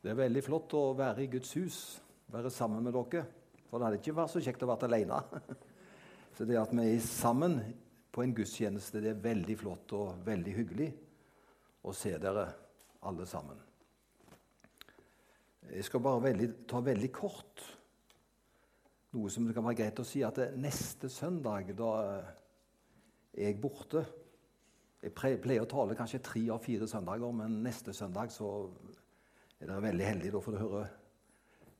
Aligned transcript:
Det 0.00 0.12
er 0.12 0.16
veldig 0.16 0.42
flott 0.44 0.72
å 0.78 0.94
være 0.96 1.26
i 1.26 1.30
Guds 1.32 1.50
hus, 1.58 1.78
være 2.32 2.52
sammen 2.52 2.84
med 2.86 2.96
dere. 2.96 3.26
For 3.68 3.78
det 3.78 3.86
hadde 3.86 3.98
ikke 4.00 4.16
vært 4.16 4.32
så 4.32 4.40
kjekt 4.42 4.64
å 4.64 4.70
være 4.70 4.88
alene. 4.88 5.20
Så 6.36 6.46
det 6.48 6.56
at 6.56 6.70
vi 6.72 6.84
er 6.86 7.02
sammen 7.04 7.58
på 8.14 8.22
en 8.22 8.32
gudstjeneste, 8.32 9.02
det 9.02 9.10
er 9.10 9.18
veldig 9.20 9.56
flott 9.60 9.92
og 9.98 10.22
veldig 10.24 10.52
hyggelig 10.56 10.86
å 11.84 11.92
se 11.92 12.14
dere 12.22 12.46
alle 13.04 13.26
sammen. 13.28 13.58
Jeg 15.68 15.84
skal 15.84 16.02
bare 16.06 16.22
veldig, 16.30 16.48
ta 16.70 16.80
veldig 16.86 17.10
kort 17.12 17.64
noe 19.14 19.30
som 19.30 19.46
det 19.46 19.56
kan 19.56 19.66
være 19.66 19.80
greit 19.82 20.00
å 20.00 20.06
si, 20.06 20.22
at 20.24 20.38
neste 20.58 21.10
søndag 21.12 21.74
da 21.78 21.90
er 22.06 23.44
jeg 23.50 23.58
borte. 23.62 24.04
Jeg 25.02 25.14
pleier 25.16 25.64
å 25.64 25.70
tale 25.70 25.96
kanskje 25.98 26.22
tre 26.24 26.44
av 26.54 26.62
fire 26.62 26.88
søndager, 26.90 27.34
men 27.34 27.60
neste 27.64 27.94
søndag 27.96 28.32
så 28.34 28.70
er 29.60 29.68
dere 29.68 29.82
veldig 29.84 30.06
heldige. 30.06 30.32
Da 30.32 30.40
får 30.44 30.56
dere 30.56 30.68
høre 30.68 30.86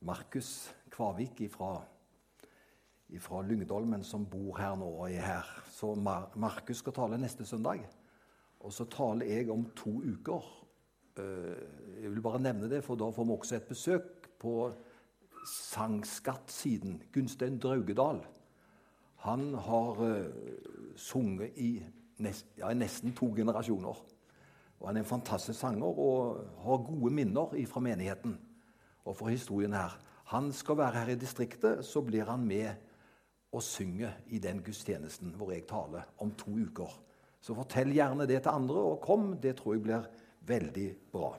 Markus 0.05 0.51
Kvavik 0.93 1.41
fra 1.51 3.41
Lyngdolmen, 3.47 4.03
som 4.03 4.25
bor 4.29 4.59
her 4.59 4.75
nå 4.79 4.87
og 5.01 5.09
er 5.09 5.25
her. 5.25 5.49
Så 5.71 5.93
Markus 5.97 6.81
skal 6.83 6.95
tale 6.95 7.19
neste 7.21 7.45
søndag. 7.45 7.83
Og 8.61 8.73
så 8.73 8.85
taler 8.85 9.25
jeg 9.25 9.49
om 9.49 9.65
to 9.75 9.97
uker. 10.05 10.45
Eh, 11.17 12.03
jeg 12.03 12.11
vil 12.11 12.21
bare 12.21 12.41
nevne 12.41 12.69
det, 12.69 12.83
for 12.85 12.95
da 12.95 13.09
får 13.09 13.25
vi 13.25 13.31
også 13.31 13.55
et 13.57 13.69
besøk 13.69 14.29
på 14.39 14.71
Sangskatt-siden. 15.47 17.01
Gunstein 17.13 17.57
Draugedal. 17.59 18.21
Han 19.25 19.53
har 19.53 20.01
uh, 20.01 20.25
sunget 20.97 21.57
i 21.57 21.83
nest, 22.17 22.45
ja, 22.57 22.73
nesten 22.73 23.13
to 23.13 23.29
generasjoner. 23.35 23.97
Og 24.81 24.89
Han 24.89 24.97
er 24.97 25.03
en 25.03 25.11
fantastisk 25.13 25.59
sanger 25.59 25.99
og 26.01 26.39
har 26.63 26.85
gode 26.85 27.13
minner 27.13 27.53
fra 27.69 27.83
menigheten 27.83 28.37
og 29.05 29.15
fra 29.17 29.29
historien 29.29 29.73
her. 29.73 29.93
Han 30.33 30.51
skal 30.55 30.77
være 30.77 31.03
her 31.03 31.11
i 31.13 31.19
distriktet, 31.19 31.85
så 31.85 32.01
blir 32.01 32.25
han 32.25 32.45
med 32.47 32.71
og 33.51 33.63
synger 33.63 34.15
i 34.31 34.39
den 34.39 34.61
gudstjenesten 34.63 35.33
hvor 35.37 35.51
jeg 35.51 35.67
taler 35.69 36.07
om 36.23 36.31
to 36.39 36.53
uker. 36.55 36.91
Så 37.41 37.55
fortell 37.57 37.91
gjerne 37.93 38.27
det 38.29 38.43
til 38.43 38.53
andre, 38.53 38.77
og 38.93 39.01
kom. 39.01 39.33
Det 39.41 39.55
tror 39.57 39.75
jeg 39.75 39.83
blir 39.83 40.07
veldig 40.47 40.87
bra. 41.11 41.33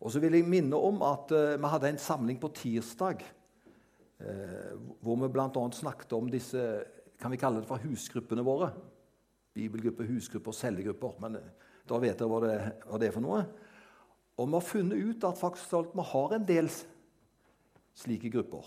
Og 0.00 0.12
så 0.12 0.20
vil 0.20 0.36
jeg 0.36 0.48
minne 0.48 0.76
om 0.76 1.00
at 1.06 1.32
uh, 1.32 1.54
vi 1.60 1.70
hadde 1.70 1.92
en 1.92 2.00
samling 2.02 2.40
på 2.40 2.50
tirsdag 2.56 3.22
uh, 4.20 4.72
hvor 5.04 5.20
vi 5.22 5.30
bl.a. 5.32 5.48
snakket 5.72 6.12
om 6.16 6.28
disse 6.32 6.64
kan 7.20 7.32
vi 7.32 7.38
kalle 7.40 7.62
det 7.62 7.68
for 7.68 7.80
husgruppene 7.84 8.42
våre. 8.44 8.72
Bibelgrupper, 9.54 10.08
husgrupper, 10.10 10.56
cellegrupper. 10.56 11.18
Men 11.22 11.38
uh, 11.38 11.68
da 11.88 12.00
vet 12.02 12.18
dere 12.18 12.30
hva 12.30 12.40
det, 12.44 12.56
hva 12.88 13.00
det 13.00 13.10
er 13.10 13.14
for 13.14 13.24
noe. 13.24 13.44
Og 14.34 14.48
vi 14.48 14.58
har 14.58 14.66
funnet 14.66 15.10
ut 15.10 15.26
at 15.28 15.38
faktisk 15.38 15.76
alt 15.78 15.94
vi 15.94 16.06
har 16.10 16.34
en 16.34 16.48
del 16.48 16.70
slike 17.94 18.32
grupper. 18.34 18.66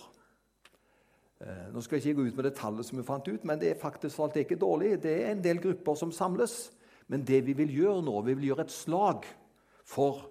Eh, 1.44 1.66
nå 1.74 1.82
skal 1.84 1.98
jeg 1.98 2.14
ikke 2.14 2.22
gå 2.22 2.30
ut 2.30 2.38
med 2.40 2.48
det 2.48 2.56
tallet 2.58 2.88
som 2.88 2.98
vi 2.98 3.06
fant 3.06 3.28
ut, 3.28 3.44
men 3.46 3.60
det 3.62 3.74
er 3.74 3.82
faktisk 3.82 4.24
alt 4.24 4.40
ikke 4.40 4.58
dårlig. 4.58 4.96
Det 5.04 5.14
er 5.20 5.34
en 5.34 5.44
del 5.44 5.60
grupper 5.62 6.00
som 6.00 6.14
samles. 6.16 6.72
Men 7.08 7.24
det 7.28 7.44
vi 7.48 7.54
vil 7.56 7.72
gjøre 7.72 8.02
nå, 8.04 8.16
vi 8.26 8.36
vil 8.36 8.50
gjøre 8.50 8.66
et 8.68 8.74
slag 8.74 9.28
for 9.88 10.26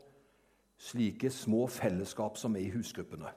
slike 0.83 1.31
små 1.33 1.67
fellesskap 1.73 2.37
som 2.37 2.57
er 2.57 2.67
i 2.67 2.73
husgruppene. 2.75 3.31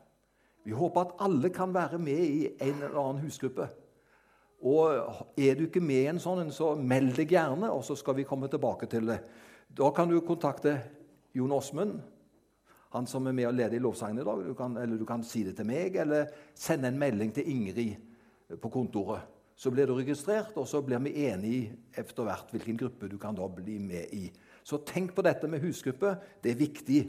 Vi 0.67 0.75
håper 0.75 1.05
at 1.05 1.13
alle 1.23 1.51
kan 1.55 1.73
være 1.73 1.99
med 2.03 2.19
i 2.19 2.49
en 2.59 2.81
eller 2.81 2.99
annen 2.99 3.23
husgruppe. 3.23 3.69
Og 4.59 5.31
Er 5.37 5.55
du 5.55 5.65
ikke 5.67 5.83
med 5.83 6.03
i 6.03 6.09
en 6.11 6.19
sånn, 6.19 6.51
så 6.51 6.73
meld 6.75 7.15
deg 7.15 7.31
gjerne, 7.31 7.71
og 7.71 7.83
så 7.87 7.95
skal 7.95 8.17
vi 8.17 8.27
komme 8.27 8.49
tilbake 8.51 8.89
til 8.91 9.07
det. 9.07 9.21
Da 9.69 9.91
kan 9.95 10.09
du 10.09 10.19
kontakte 10.25 10.75
Jon 11.33 11.53
Åsmund, 11.55 11.99
han 12.89 13.07
som 13.07 13.27
er 13.29 13.35
med 13.37 13.47
og 13.47 13.53
leder 13.53 13.77
i 13.77 13.81
lovsangen 13.83 14.19
i 14.19 14.25
dag. 14.25 14.43
Du 14.43 14.55
kan, 14.57 14.75
eller 14.81 14.97
du 14.97 15.05
kan 15.05 15.23
si 15.23 15.43
det 15.45 15.55
til 15.59 15.67
meg, 15.69 15.95
eller 16.01 16.31
sende 16.57 16.89
en 16.89 16.99
melding 16.99 17.31
til 17.35 17.47
Ingrid 17.47 18.57
på 18.59 18.71
kontoret. 18.73 19.27
Så 19.59 19.71
blir 19.71 19.87
du 19.87 19.93
registrert, 19.93 20.55
og 20.57 20.67
så 20.67 20.81
blir 20.81 21.01
vi 21.03 21.27
enige 21.27 21.75
etter 21.99 22.25
hvert 22.25 22.51
hvilken 22.53 22.79
gruppe 22.79 23.09
du 23.11 23.17
kan 23.19 23.35
da 23.35 23.45
bli 23.51 23.75
med 23.83 24.13
i. 24.15 24.29
Så 24.63 24.79
tenk 24.87 25.11
på 25.15 25.25
dette 25.25 25.49
med 25.51 25.61
husgruppe. 25.61 26.15
Det 26.41 26.53
er 26.53 26.61
viktig. 26.61 27.01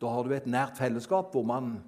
Da 0.00 0.12
har 0.12 0.24
du 0.24 0.34
et 0.36 0.46
nært 0.50 0.78
fellesskap 0.78 1.32
hvor 1.32 1.46
man 1.48 1.78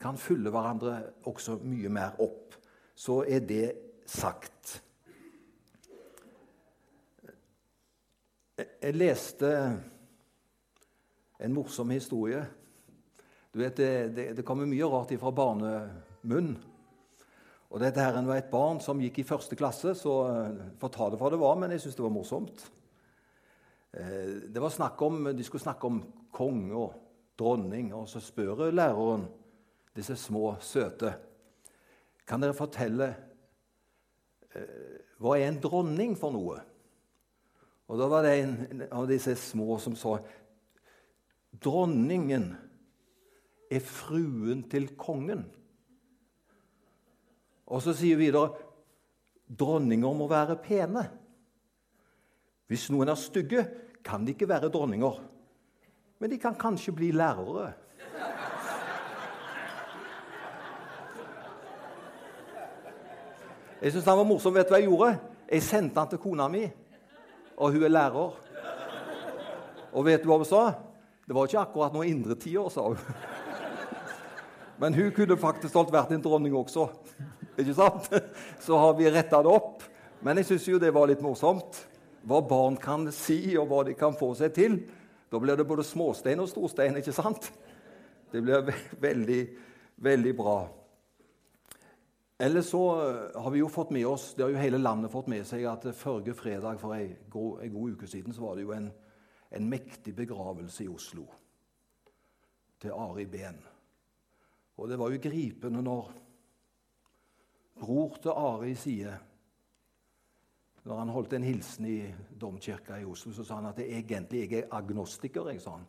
kan 0.00 0.20
fylle 0.20 0.52
hverandre 0.52 0.98
også 1.26 1.58
mye 1.64 1.88
mer 1.88 2.20
opp. 2.20 2.54
Så 2.94 3.22
er 3.24 3.40
det 3.40 3.64
sagt. 4.06 4.82
Jeg 8.56 8.94
leste 8.94 9.50
en 11.42 11.54
morsom 11.56 11.90
historie 11.90 12.44
du 13.54 13.60
vet, 13.60 13.76
Det, 13.76 14.08
det, 14.14 14.32
det 14.34 14.42
kommer 14.42 14.66
mye 14.66 14.86
rart 14.90 15.12
ifra 15.14 15.30
barnemunn. 15.30 16.56
Og 17.70 17.78
dette 17.78 18.02
her 18.02 18.16
var 18.26 18.40
et 18.40 18.50
barn 18.50 18.80
som 18.82 18.98
gikk 18.98 19.20
i 19.22 19.26
første 19.26 19.54
klasse, 19.54 19.92
så 19.94 20.14
uh, 20.26 20.64
får 20.78 20.90
ta 20.94 21.06
det 21.10 21.20
for 21.20 21.30
det 21.30 21.38
var, 21.38 21.54
men 21.58 21.70
jeg 21.70 21.84
syns 21.84 21.94
det 21.94 22.02
var 22.02 22.14
morsomt. 22.16 22.64
Uh, 23.94 24.50
det 24.50 24.62
var 24.62 24.74
snakk 24.74 24.98
om, 25.06 25.30
De 25.30 25.46
skulle 25.46 25.62
snakke 25.62 25.86
om 25.86 26.02
konge 26.34 26.74
og 26.74 26.98
dronning, 27.38 27.92
og 27.94 28.08
så 28.10 28.22
spør 28.22 28.72
læreren 28.74 29.28
disse 29.94 30.16
små 30.18 30.56
søte 30.58 31.12
Kan 32.26 32.42
dere 32.42 32.56
fortelle 32.58 33.12
hva 35.18 35.36
er 35.38 35.48
en 35.48 35.60
dronning 35.62 36.14
for 36.18 36.34
noe? 36.34 36.60
Og 37.90 38.00
Da 38.00 38.08
var 38.08 38.24
det 38.24 38.34
en 38.40 38.84
av 38.90 39.08
disse 39.10 39.34
små 39.36 39.78
som 39.82 39.96
sa 39.98 40.16
Dronningen 41.64 42.48
er 43.70 43.82
fruen 43.84 44.64
til 44.70 44.88
kongen. 44.98 45.44
Og 47.70 47.82
så 47.82 47.94
sier 47.96 48.18
vi 48.18 48.26
videre 48.26 48.50
dronninger 49.46 50.16
må 50.18 50.26
være 50.28 50.56
pene. 50.64 51.04
Hvis 52.66 52.88
noen 52.90 53.12
er 53.12 53.20
stygge, 53.20 53.62
kan 54.04 54.24
de 54.24 54.34
ikke 54.34 54.48
være 54.50 54.72
dronninger. 54.72 55.20
Men 56.18 56.32
de 56.32 56.40
kan 56.40 56.56
kanskje 56.58 56.94
bli 56.96 57.12
lærere. 57.14 57.72
Jeg 63.84 63.92
syntes 63.92 64.06
han 64.08 64.16
var 64.16 64.24
morsom. 64.24 64.54
Vet 64.56 64.70
du 64.70 64.72
hva 64.72 64.78
jeg 64.80 64.88
gjorde? 64.88 65.10
Jeg 65.44 65.62
sendte 65.66 66.00
han 66.00 66.08
til 66.08 66.20
kona 66.22 66.46
mi, 66.48 66.62
og 67.60 67.74
hun 67.74 67.82
er 67.84 67.90
lærer. 67.92 68.36
Og 69.92 70.06
vet 70.06 70.22
du 70.22 70.30
hva 70.30 70.38
hun 70.40 70.48
sa? 70.48 70.62
Det 71.28 71.34
var 71.36 71.50
ikke 71.50 71.60
akkurat 71.60 71.92
noen 71.92 72.08
indre 72.08 72.36
tider, 72.40 72.70
sa 72.72 72.86
hun. 72.88 73.02
Men 74.80 74.96
hun 74.96 75.10
kunne 75.12 75.36
faktisk 75.36 75.76
holdt 75.76 75.92
vært 75.92 76.14
en 76.16 76.24
dronning 76.24 76.56
også. 76.56 76.86
Ikke 77.60 77.74
sant? 77.76 78.08
Så 78.64 78.78
har 78.80 78.96
vi 78.96 79.10
retta 79.12 79.42
det 79.44 79.52
opp. 79.52 79.84
Men 80.24 80.40
jeg 80.40 80.48
syns 80.48 80.70
jo 80.70 80.80
det 80.80 80.94
var 80.96 81.10
litt 81.10 81.20
morsomt. 81.24 81.82
Hva 82.24 82.40
barn 82.40 82.78
kan 82.80 83.04
si, 83.12 83.52
og 83.60 83.68
hva 83.68 83.82
de 83.84 83.92
kan 84.00 84.16
få 84.16 84.30
seg 84.38 84.56
til. 84.56 84.78
Da 85.28 85.42
blir 85.42 85.60
det 85.60 85.68
både 85.68 85.84
småstein 85.84 86.40
og 86.40 86.48
storstein, 86.48 86.96
ikke 87.02 87.12
sant? 87.12 87.50
Det 88.32 88.40
blir 88.40 88.72
veldig, 89.04 89.42
veldig 90.08 90.34
bra. 90.40 90.56
Eller 92.38 92.62
så 92.62 93.10
eh, 93.10 93.42
har 93.42 93.50
vi 93.50 93.58
jo 93.58 93.68
fått 93.68 93.90
med 93.90 94.06
oss, 94.06 94.34
det 94.34 94.42
har 94.42 94.50
jo 94.50 94.58
hele 94.58 94.78
landet 94.78 95.12
fått 95.12 95.30
med 95.30 95.46
seg, 95.46 95.64
at 95.70 95.86
forrige 95.94 96.34
fredag 96.34 96.80
for 96.82 96.96
en 96.96 97.14
god, 97.30 97.62
god 97.70 97.94
uke 97.94 98.08
siden 98.10 98.34
så 98.34 98.42
var 98.42 98.56
det 98.56 98.66
jo 98.66 98.74
en, 98.74 98.90
en 99.54 99.68
mektig 99.70 100.16
begravelse 100.16 100.84
i 100.84 100.90
Oslo 100.90 101.28
til 102.82 102.90
Ari 102.90 103.28
Behn. 103.30 103.62
Og 104.76 104.90
det 104.90 104.98
var 104.98 105.14
jo 105.14 105.22
gripende 105.22 105.82
når 105.82 106.10
bror 107.78 108.18
til 108.22 108.34
Ari 108.34 108.74
sier 108.78 109.22
Når 110.84 110.98
han 110.98 111.08
holdt 111.08 111.32
en 111.32 111.46
hilsen 111.46 111.86
i 111.88 112.14
domkirka 112.40 112.98
i 113.00 113.06
Oslo, 113.08 113.32
så 113.32 113.44
sa 113.44 113.56
han 113.56 113.70
at 113.70 113.78
det 113.78 113.86
egentlig 113.88 114.42
jeg 114.42 114.58
er 114.58 114.74
agnostiker. 114.76 115.48
Jeg, 115.48 115.62
sa 115.62 115.78
han. 115.78 115.86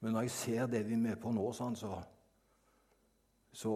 Men 0.00 0.12
når 0.12 0.20
jeg 0.26 0.30
ser 0.30 0.66
det 0.66 0.80
vi 0.88 0.96
er 0.96 1.04
med 1.04 1.20
på 1.22 1.30
nå, 1.30 1.52
så, 1.52 1.92
så 3.52 3.74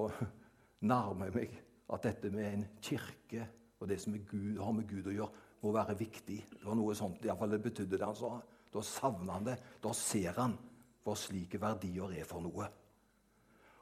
nærmer 0.81 1.32
meg 1.35 1.55
at 1.91 2.06
dette 2.06 2.31
med 2.32 2.47
en 2.47 2.67
kirke 2.82 3.47
og 3.81 3.88
det 3.88 4.00
som 4.00 4.17
Gud, 4.29 4.59
har 4.61 4.73
med 4.77 4.88
Gud 4.88 5.09
å 5.09 5.15
gjøre, 5.15 5.47
må 5.61 5.73
være 5.73 5.97
viktig. 5.99 6.38
Det 6.53 6.65
var 6.65 6.77
noe 6.77 6.94
sånt, 6.97 7.25
i 7.25 7.37
fall 7.37 7.55
det 7.55 7.62
betydde 7.65 7.97
det 7.97 8.05
han 8.06 8.17
sa. 8.17 8.35
Da 8.71 8.82
savner 8.85 9.32
han 9.35 9.49
det. 9.49 9.56
Da 9.82 9.93
ser 9.97 10.37
han 10.37 10.55
hva 11.05 11.17
slike 11.17 11.61
verdier 11.61 12.12
er 12.21 12.29
for 12.29 12.44
noe. 12.44 12.69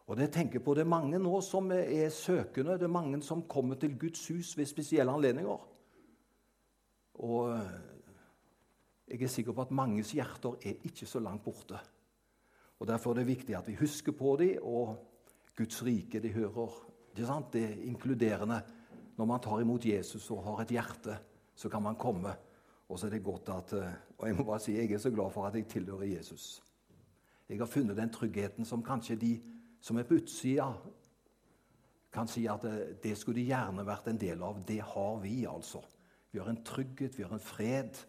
Og 0.09 0.17
Det 0.17 0.29
jeg 0.29 0.33
tenker 0.39 0.63
på, 0.65 0.73
det 0.75 0.87
er 0.87 0.89
mange 0.89 1.19
nå 1.21 1.41
som 1.45 1.69
er 1.75 2.09
søkende. 2.15 2.79
Det 2.81 2.87
er 2.87 2.95
mange 2.95 3.21
som 3.23 3.45
kommer 3.45 3.77
til 3.77 3.99
Guds 3.99 4.23
hus 4.31 4.55
ved 4.57 4.71
spesielle 4.71 5.13
anledninger. 5.13 5.67
Og 7.19 7.61
jeg 9.09 9.23
er 9.23 9.33
sikker 9.33 9.53
på 9.53 9.67
at 9.67 9.75
manges 9.75 10.15
hjerter 10.17 10.57
er 10.65 10.87
ikke 10.89 11.07
så 11.07 11.21
langt 11.21 11.45
borte. 11.45 11.79
Og 12.79 12.87
Derfor 12.87 13.11
er 13.11 13.21
det 13.21 13.27
viktig 13.35 13.57
at 13.59 13.69
vi 13.69 13.77
husker 13.77 14.13
på 14.13 14.37
dem, 14.41 14.63
og 14.63 14.97
Guds 15.59 15.83
rike 15.85 16.23
de 16.23 16.33
hører. 16.33 16.88
Det 17.19 17.65
er 17.65 17.83
inkluderende. 17.89 18.61
Når 19.19 19.25
man 19.25 19.41
tar 19.41 19.61
imot 19.61 19.85
Jesus 19.85 20.31
og 20.31 20.45
har 20.45 20.63
et 20.63 20.71
hjerte, 20.77 21.19
så 21.55 21.69
kan 21.69 21.83
man 21.83 21.97
komme. 21.99 22.35
Og 22.89 22.99
så 22.99 23.07
er 23.07 23.11
det 23.11 23.25
godt 23.25 23.49
at, 23.49 23.73
eh, 23.73 23.93
og 24.19 24.29
jeg 24.29 24.37
må 24.37 24.45
bare 24.45 24.61
si, 24.61 24.77
jeg 24.77 24.93
er 24.93 24.99
så 24.99 25.11
glad 25.11 25.31
for 25.31 25.47
at 25.47 25.55
jeg 25.55 25.67
tilhører 25.67 26.07
Jesus. 26.07 26.63
Jeg 27.49 27.59
har 27.59 27.67
funnet 27.67 27.97
den 27.97 28.13
tryggheten 28.13 28.65
som 28.65 28.85
kanskje 28.85 29.17
de 29.17 29.33
som 29.81 29.97
er 29.97 30.07
på 30.07 30.15
utsida, 30.15 30.73
kan 32.13 32.29
si 32.29 32.47
at 32.47 32.63
det, 32.63 33.03
det 33.03 33.17
skulle 33.19 33.41
de 33.41 33.51
gjerne 33.51 33.85
vært 33.87 34.09
en 34.09 34.21
del 34.21 34.43
av. 34.43 34.63
Det 34.67 34.81
har 34.81 35.19
vi, 35.23 35.45
altså. 35.47 35.83
Vi 36.33 36.39
har 36.41 36.49
en 36.49 36.65
trygghet, 36.65 37.19
vi 37.19 37.27
har 37.27 37.35
en 37.35 37.43
fred. 37.43 38.01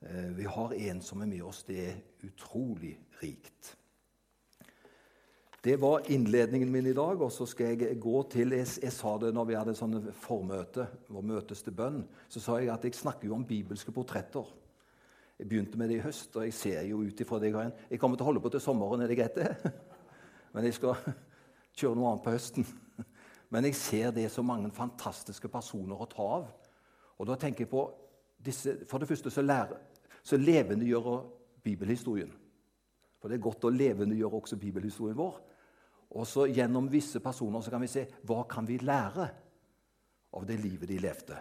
Eh, 0.00 0.30
vi 0.36 0.44
har 0.44 0.72
en 0.72 1.02
som 1.02 1.20
er 1.20 1.26
med 1.26 1.42
oss. 1.42 1.62
Det 1.64 1.78
er 1.88 2.00
utrolig 2.24 2.96
rikt. 3.22 3.76
Det 5.62 5.76
var 5.76 6.02
innledningen 6.10 6.72
min 6.72 6.86
i 6.86 6.92
dag. 6.92 7.22
og 7.22 7.32
så 7.32 7.46
skal 7.46 7.66
Jeg 7.66 8.00
gå 8.00 8.22
til, 8.22 8.52
jeg, 8.52 8.66
jeg 8.82 8.92
sa 8.92 9.18
det 9.18 9.34
når 9.34 9.44
vi 9.44 9.54
hadde 9.54 9.74
sånne 9.76 10.12
formøte, 10.12 10.86
vår 11.08 11.22
møtes 11.22 11.62
til 11.62 11.72
bønn, 11.76 12.04
så 12.28 12.40
sa 12.40 12.56
jeg 12.58 12.72
at 12.72 12.84
jeg 12.84 12.94
snakker 12.94 13.28
jo 13.28 13.34
om 13.34 13.44
bibelske 13.44 13.92
portretter. 13.92 14.46
Jeg 15.38 15.48
begynte 15.48 15.78
med 15.78 15.88
det 15.88 15.98
i 15.98 16.04
høst, 16.04 16.36
og 16.36 16.44
jeg 16.44 16.54
ser 16.54 16.82
jo 16.88 17.02
ut 17.02 17.20
ifra 17.20 17.38
det 17.38 17.52
jeg 17.52 17.72
Jeg 17.90 18.00
kommer 18.00 18.16
til 18.16 18.22
å 18.22 18.26
holde 18.26 18.40
på 18.40 18.48
til 18.48 18.60
sommeren, 18.60 19.00
er 19.00 19.08
det 19.08 19.16
greit, 19.16 19.34
det? 19.34 19.72
Men 20.54 20.64
jeg 20.64 20.74
skal 20.74 20.96
kjøre 21.78 21.94
noe 21.94 22.08
annet 22.08 22.24
på 22.24 22.30
høsten. 22.30 22.66
Men 23.52 23.64
jeg 23.64 23.74
ser 23.74 24.10
det 24.10 24.30
så 24.30 24.42
mange 24.42 24.70
fantastiske 24.70 25.48
personer 25.48 25.96
å 25.96 26.08
ta 26.08 26.22
av. 26.22 26.48
Og 27.18 27.26
da 27.26 27.36
tenker 27.36 27.66
jeg 27.66 27.70
på 27.70 27.84
disse, 28.38 28.78
For 28.88 28.98
det 28.98 29.08
første 29.08 29.30
så, 29.30 29.42
lærer, 29.42 29.76
så 30.22 30.36
levendegjør 30.36 31.26
bibelhistorien. 31.62 32.32
For 33.20 33.28
det 33.28 33.36
er 33.36 33.44
godt 33.44 33.64
å 33.64 33.72
levendegjøre 33.74 34.40
også 34.40 34.56
bibelhistorien 34.56 35.16
vår. 35.16 35.49
Og 36.10 36.26
så 36.26 36.48
Gjennom 36.50 36.88
visse 36.90 37.20
personer 37.22 37.62
så 37.62 37.70
kan 37.70 37.82
vi 37.84 37.90
se 37.90 38.06
hva 38.26 38.42
kan 38.50 38.66
vi 38.66 38.80
lære 38.82 39.28
av 40.34 40.46
det 40.46 40.58
livet 40.62 40.88
de 40.90 40.98
levde. 41.02 41.36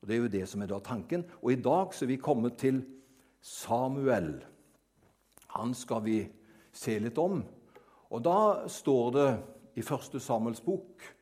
Og 0.00 0.08
Det 0.08 0.14
er 0.14 0.22
jo 0.22 0.32
det 0.32 0.44
som 0.48 0.62
er 0.62 0.70
da 0.70 0.78
tanken. 0.82 1.24
Og 1.42 1.52
I 1.52 1.62
dag 1.62 1.94
så 1.94 2.04
er 2.04 2.12
vi 2.12 2.22
kommet 2.22 2.58
til 2.58 2.82
Samuel. 3.40 4.44
Han 5.54 5.74
skal 5.74 6.02
vi 6.04 6.18
se 6.72 6.98
litt 6.98 7.18
om. 7.18 7.42
Og 8.10 8.24
Da 8.24 8.68
står 8.68 9.10
det 9.12 9.30
i 9.76 9.82
første 9.82 10.20
Samuels 10.20 10.60
bok 10.60 11.14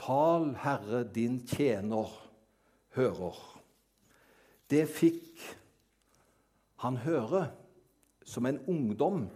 Tal, 0.00 0.54
Herre, 0.56 1.04
din 1.04 1.42
tjener 1.44 2.08
hører. 2.96 3.36
Det 4.70 4.86
fikk 4.88 5.42
han 6.80 6.96
høre 7.04 7.50
som 8.24 8.46
en 8.46 8.60
ungdom 8.70 9.26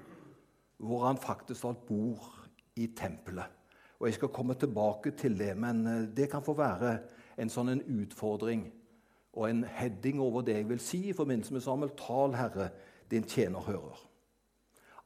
hvor 0.79 1.07
han 1.07 1.21
faktisk 1.21 1.65
alt 1.65 1.87
bor 1.87 2.47
i 2.77 2.87
tempelet. 2.97 3.51
Og 3.99 4.07
Jeg 4.07 4.15
skal 4.15 4.29
komme 4.29 4.55
tilbake 4.55 5.11
til 5.11 5.39
det, 5.39 5.57
men 5.57 5.87
eh, 5.87 6.09
det 6.17 6.31
kan 6.31 6.43
få 6.43 6.57
være 6.59 6.99
en 7.39 7.51
sånn 7.51 7.71
en 7.73 7.85
utfordring 8.03 8.67
og 9.35 9.49
en 9.51 9.65
heading 9.65 10.21
over 10.23 10.45
det 10.47 10.59
jeg 10.59 10.69
vil 10.69 10.83
si 10.83 11.01
i 11.09 11.15
forbindelse 11.17 11.55
med 11.55 11.63
Samuel. 11.65 11.95
Tal, 11.99 12.35
Herre, 12.35 12.69
din 13.11 13.27
tjener 13.27 13.61
hører. 13.67 14.03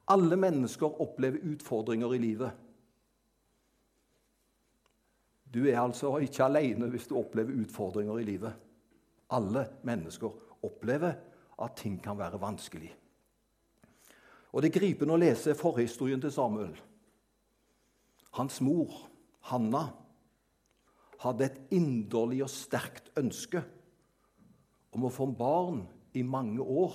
Alle 0.09 0.37
mennesker 0.37 1.01
opplever 1.01 1.45
utfordringer 1.53 2.15
i 2.15 2.19
livet. 2.19 2.51
Du 5.55 5.65
er 5.65 5.81
altså 5.81 6.17
ikke 6.21 6.45
alene 6.45 6.89
hvis 6.93 7.07
du 7.09 7.17
opplever 7.17 7.57
utfordringer 7.63 8.19
i 8.19 8.25
livet. 8.25 8.53
Alle 9.31 9.67
mennesker 9.85 10.33
opplever 10.65 11.13
at 11.63 11.77
ting 11.77 12.03
kan 12.03 12.19
være 12.19 12.41
vanskelig. 12.41 12.91
Og 14.53 14.63
Det 14.63 14.71
er 14.71 14.81
gripende 14.81 15.15
å 15.15 15.21
lese 15.21 15.57
forhistorien 15.59 16.21
til 16.21 16.33
Samuel. 16.33 16.73
Hans 18.39 18.61
mor, 18.65 18.95
Hanna, 19.51 19.89
hadde 21.19 21.49
et 21.49 21.61
inderlig 21.75 22.45
og 22.47 22.53
sterkt 22.53 23.11
ønske 23.19 23.63
om 24.95 25.05
å 25.05 25.13
få 25.13 25.27
barn 25.37 25.83
i 26.17 26.23
mange 26.23 26.63
år 26.63 26.95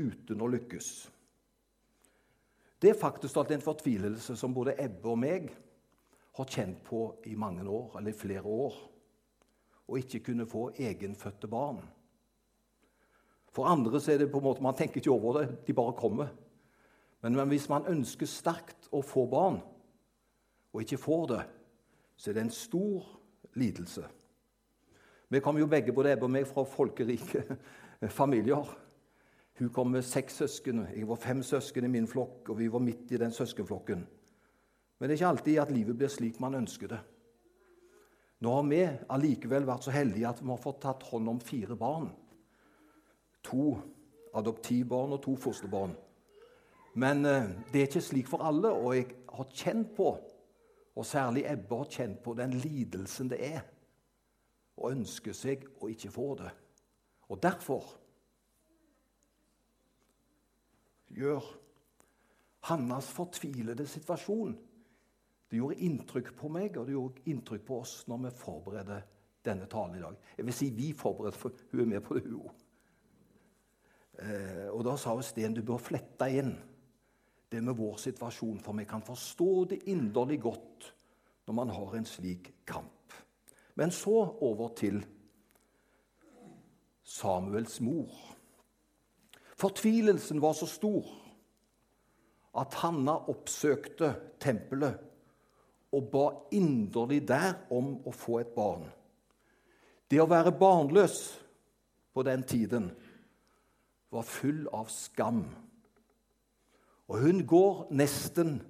uten 0.00 0.42
å 0.42 0.50
lykkes. 0.50 0.90
Det 2.80 2.90
er 2.90 2.98
faktisk 2.98 3.36
en 3.36 3.62
fortvilelse 3.62 4.36
som 4.36 4.54
både 4.56 4.76
Ebbe 4.80 5.12
og 5.12 5.18
meg 5.20 5.50
har 6.38 6.48
kjent 6.48 6.82
på 6.86 7.02
i 7.28 7.36
mange 7.36 7.66
år, 7.68 7.98
eller 7.98 8.10
i 8.12 8.16
flere 8.16 8.48
år, 8.48 8.76
å 9.90 9.98
ikke 9.98 10.22
kunne 10.30 10.46
få 10.48 10.70
egenfødte 10.78 11.50
barn. 11.50 11.80
For 13.50 13.68
andre 13.68 14.00
så 14.00 14.14
er 14.14 14.22
det 14.22 14.30
på 14.30 14.38
en 14.38 14.46
måte, 14.46 14.62
man 14.62 14.78
tenker 14.78 15.02
ikke 15.02 15.12
over 15.12 15.40
det, 15.40 15.66
de 15.66 15.74
bare 15.76 15.96
kommer. 15.98 16.30
Men, 17.20 17.36
hvis 17.48 17.68
man 17.68 17.88
ønsker 17.88 18.26
sterkt 18.26 18.88
å 18.92 19.02
få 19.04 19.26
barn, 19.28 19.60
og 20.72 20.82
ikke 20.84 21.00
får 21.00 21.26
det, 21.34 21.40
så 22.16 22.30
er 22.30 22.36
det 22.36 22.44
en 22.46 22.54
stor 22.54 23.08
lidelse. 23.60 24.06
Vi 25.30 25.40
kommer 25.40 25.60
jo 25.60 25.68
begge, 25.70 25.92
både 25.92 26.14
Ebbe 26.14 26.26
og 26.26 26.32
meg, 26.32 26.46
fra 26.48 26.64
folkerike 26.66 27.44
familier. 28.20 28.72
Hun 29.60 29.70
kom 29.74 29.92
med 29.92 30.06
seks 30.06 30.40
søsken, 30.40 30.86
jeg 30.94 31.08
var 31.08 31.20
fem 31.20 31.42
søsken 31.44 31.84
i 31.84 31.92
min 31.92 32.08
flokk, 32.08 32.48
og 32.48 32.58
vi 32.58 32.70
var 32.72 32.82
midt 32.82 33.12
i 33.12 33.20
den 33.20 33.32
søskenflokken. 33.34 34.06
Men 34.98 35.08
det 35.08 35.14
er 35.14 35.18
ikke 35.20 35.32
alltid 35.34 35.58
at 35.60 35.72
livet 35.72 35.96
blir 35.96 36.12
slik 36.12 36.40
man 36.40 36.56
ønsker 36.58 36.88
det. 36.92 37.00
Nå 38.40 38.52
har 38.56 38.64
vi 38.68 38.80
allikevel 39.12 39.66
vært 39.68 39.84
så 39.84 39.92
heldige 39.92 40.28
at 40.28 40.40
vi 40.40 40.48
har 40.48 40.60
fått 40.60 40.80
tatt 40.80 41.04
hånd 41.10 41.28
om 41.28 41.40
fire 41.44 41.76
barn. 41.76 42.08
To 43.48 43.74
adoptivbarn 44.36 45.16
og 45.16 45.20
to 45.24 45.34
fosterbarn. 45.40 45.92
Men 46.94 47.24
eh, 47.26 47.50
det 47.70 47.80
er 47.80 47.88
ikke 47.88 48.02
slik 48.04 48.30
for 48.30 48.42
alle, 48.46 48.72
og 48.72 48.96
jeg 48.96 49.06
har 49.30 49.52
kjent 49.54 49.92
på, 49.96 50.10
og 50.96 51.06
særlig 51.06 51.44
Ebbe 51.48 51.82
har 51.82 51.92
kjent 51.92 52.22
på, 52.24 52.34
den 52.34 52.56
lidelsen 52.58 53.30
det 53.30 53.38
er 53.46 53.62
å 54.80 54.90
ønske 54.90 55.34
seg 55.36 55.68
og 55.78 55.92
ikke 55.92 56.10
få 56.12 56.28
det. 56.40 56.50
Og 57.30 57.38
derfor 57.42 57.86
gjør 61.14 61.46
Hannas 62.66 63.08
fortvilede 63.14 63.86
situasjon 63.88 64.58
det 65.50 65.58
gjorde 65.58 65.82
inntrykk 65.82 66.28
på 66.38 66.48
meg, 66.52 66.76
og 66.78 66.86
det 66.86 66.94
gjorde 66.94 67.22
inntrykk 67.32 67.62
på 67.66 67.80
oss 67.82 67.94
når 68.06 68.20
vi 68.22 68.30
forbereder 68.38 69.06
denne 69.42 69.66
talen 69.70 69.96
i 69.98 70.02
dag. 70.02 70.18
Jeg 70.36 70.46
vil 70.46 70.54
si 70.54 70.68
vi 70.76 70.90
forbereder, 70.94 71.38
for 71.38 71.56
hun 71.72 71.80
er 71.82 71.88
med 71.90 72.04
på 72.06 72.14
det, 72.14 72.22
hun 72.28 72.36
òg. 72.38 72.60
Eh, 74.20 74.68
og 74.70 74.84
da 74.86 74.94
sa 75.00 75.16
Sten 75.24 75.56
du 75.56 75.64
bør 75.66 75.80
flette 75.82 76.28
inn 76.30 76.52
det 77.50 77.60
med 77.60 77.76
vår 77.76 77.96
situasjon, 77.98 78.60
for 78.62 78.78
vi 78.78 78.86
kan 78.86 79.02
forstå 79.02 79.52
det 79.72 79.82
inderlig 79.90 80.40
godt 80.42 80.90
når 81.46 81.56
man 81.58 81.72
har 81.74 81.96
en 81.96 82.06
slik 82.06 82.52
kamp. 82.68 83.14
Men 83.74 83.90
så 83.90 84.22
over 84.40 84.70
til 84.78 85.00
Samuels 87.02 87.80
mor. 87.82 88.12
Fortvilelsen 89.58 90.40
var 90.40 90.54
så 90.54 90.68
stor 90.70 91.08
at 92.60 92.74
Hanna 92.82 93.16
oppsøkte 93.30 94.12
tempelet 94.42 94.98
og 95.94 96.06
ba 96.12 96.24
inderlig 96.54 97.24
der 97.28 97.56
om 97.74 97.96
å 98.06 98.14
få 98.14 98.40
et 98.40 98.54
barn. 98.54 98.86
Det 100.10 100.20
å 100.22 100.28
være 100.30 100.54
barnløs 100.54 101.18
på 102.14 102.22
den 102.26 102.42
tiden 102.46 102.90
var 104.10 104.26
full 104.26 104.64
av 104.74 104.90
skam. 104.90 105.44
Og 107.10 107.18
hun 107.18 107.46
går 107.46 107.88
nesten 107.90 108.60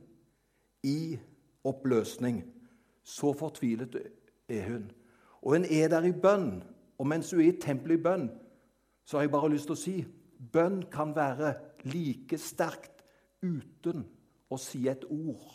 i 0.83 1.19
oppløsning. 1.65 2.41
Så 3.05 3.33
fortvilet 3.37 3.97
er 4.49 4.69
hun. 4.71 4.91
Og 5.43 5.53
hun 5.53 5.65
er 5.65 5.89
der 5.89 6.05
i 6.09 6.13
bønn. 6.13 6.63
Og 6.99 7.07
mens 7.07 7.31
hun 7.31 7.41
er 7.41 7.53
i 7.53 7.61
tempelet 7.61 7.99
i 7.99 8.03
bønn, 8.03 8.31
så 9.05 9.17
har 9.17 9.23
jeg 9.23 9.31
bare 9.31 9.51
lyst 9.53 9.69
til 9.69 9.77
å 9.77 9.81
si 9.81 9.95
bønn 10.53 10.83
kan 10.93 11.13
være 11.17 11.55
like 11.85 12.39
sterkt 12.41 13.05
uten 13.43 14.07
å 14.51 14.57
si 14.61 14.87
et 14.89 15.05
ord. 15.11 15.47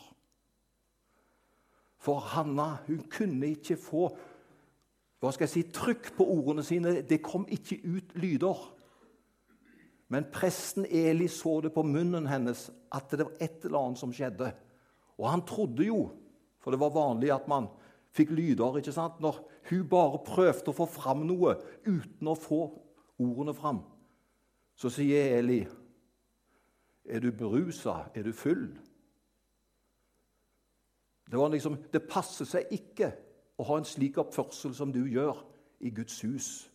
For 1.97 2.21
Hanna 2.33 2.83
hun 2.87 3.05
kunne 3.09 3.53
ikke 3.55 3.77
få 3.81 4.09
hva 5.23 5.31
skal 5.33 5.47
jeg 5.47 5.53
si, 5.55 5.61
trykk 5.73 6.11
på 6.17 6.25
ordene 6.29 6.61
sine. 6.61 6.99
Det 7.01 7.17
kom 7.25 7.47
ikke 7.49 7.79
ut 7.87 8.11
lyder. 8.21 8.59
Men 10.15 10.29
presten 10.31 10.85
Eli 10.87 11.27
så 11.27 11.57
det 11.61 11.73
på 11.75 11.83
munnen 11.83 12.27
hennes 12.31 12.69
at 12.95 13.11
det 13.11 13.25
var 13.25 13.33
et 13.43 13.65
eller 13.67 13.81
annet 13.81 13.99
som 13.99 14.13
skjedde. 14.15 14.47
Og 15.19 15.25
han 15.27 15.43
trodde 15.43 15.83
jo, 15.83 16.05
for 16.63 16.71
det 16.71 16.79
var 16.79 16.93
vanlig 16.95 17.33
at 17.35 17.49
man 17.51 17.67
fikk 18.15 18.31
lyder 18.31 18.79
ikke 18.79 18.93
sant? 18.95 19.19
når 19.19 19.41
hun 19.67 19.83
bare 19.91 20.21
prøvde 20.23 20.71
å 20.71 20.77
få 20.77 20.87
fram 20.87 21.25
noe 21.27 21.57
uten 21.83 22.31
å 22.31 22.37
få 22.39 22.61
ordene 23.19 23.57
fram. 23.57 23.83
Så 24.79 24.89
sier 24.89 25.35
Eli, 25.35 25.65
'Er 27.05 27.19
du 27.19 27.31
berusa? 27.31 28.09
Er 28.15 28.23
du 28.23 28.31
full?' 28.31 28.79
Det, 31.31 31.39
var 31.39 31.49
liksom, 31.49 31.77
det 31.91 32.07
passer 32.07 32.45
seg 32.45 32.71
ikke 32.71 33.11
å 33.57 33.63
ha 33.63 33.77
en 33.77 33.85
slik 33.85 34.17
oppførsel 34.17 34.75
som 34.75 34.91
du 34.93 35.03
gjør 35.07 35.43
i 35.79 35.89
Guds 35.89 36.21
hus. 36.21 36.71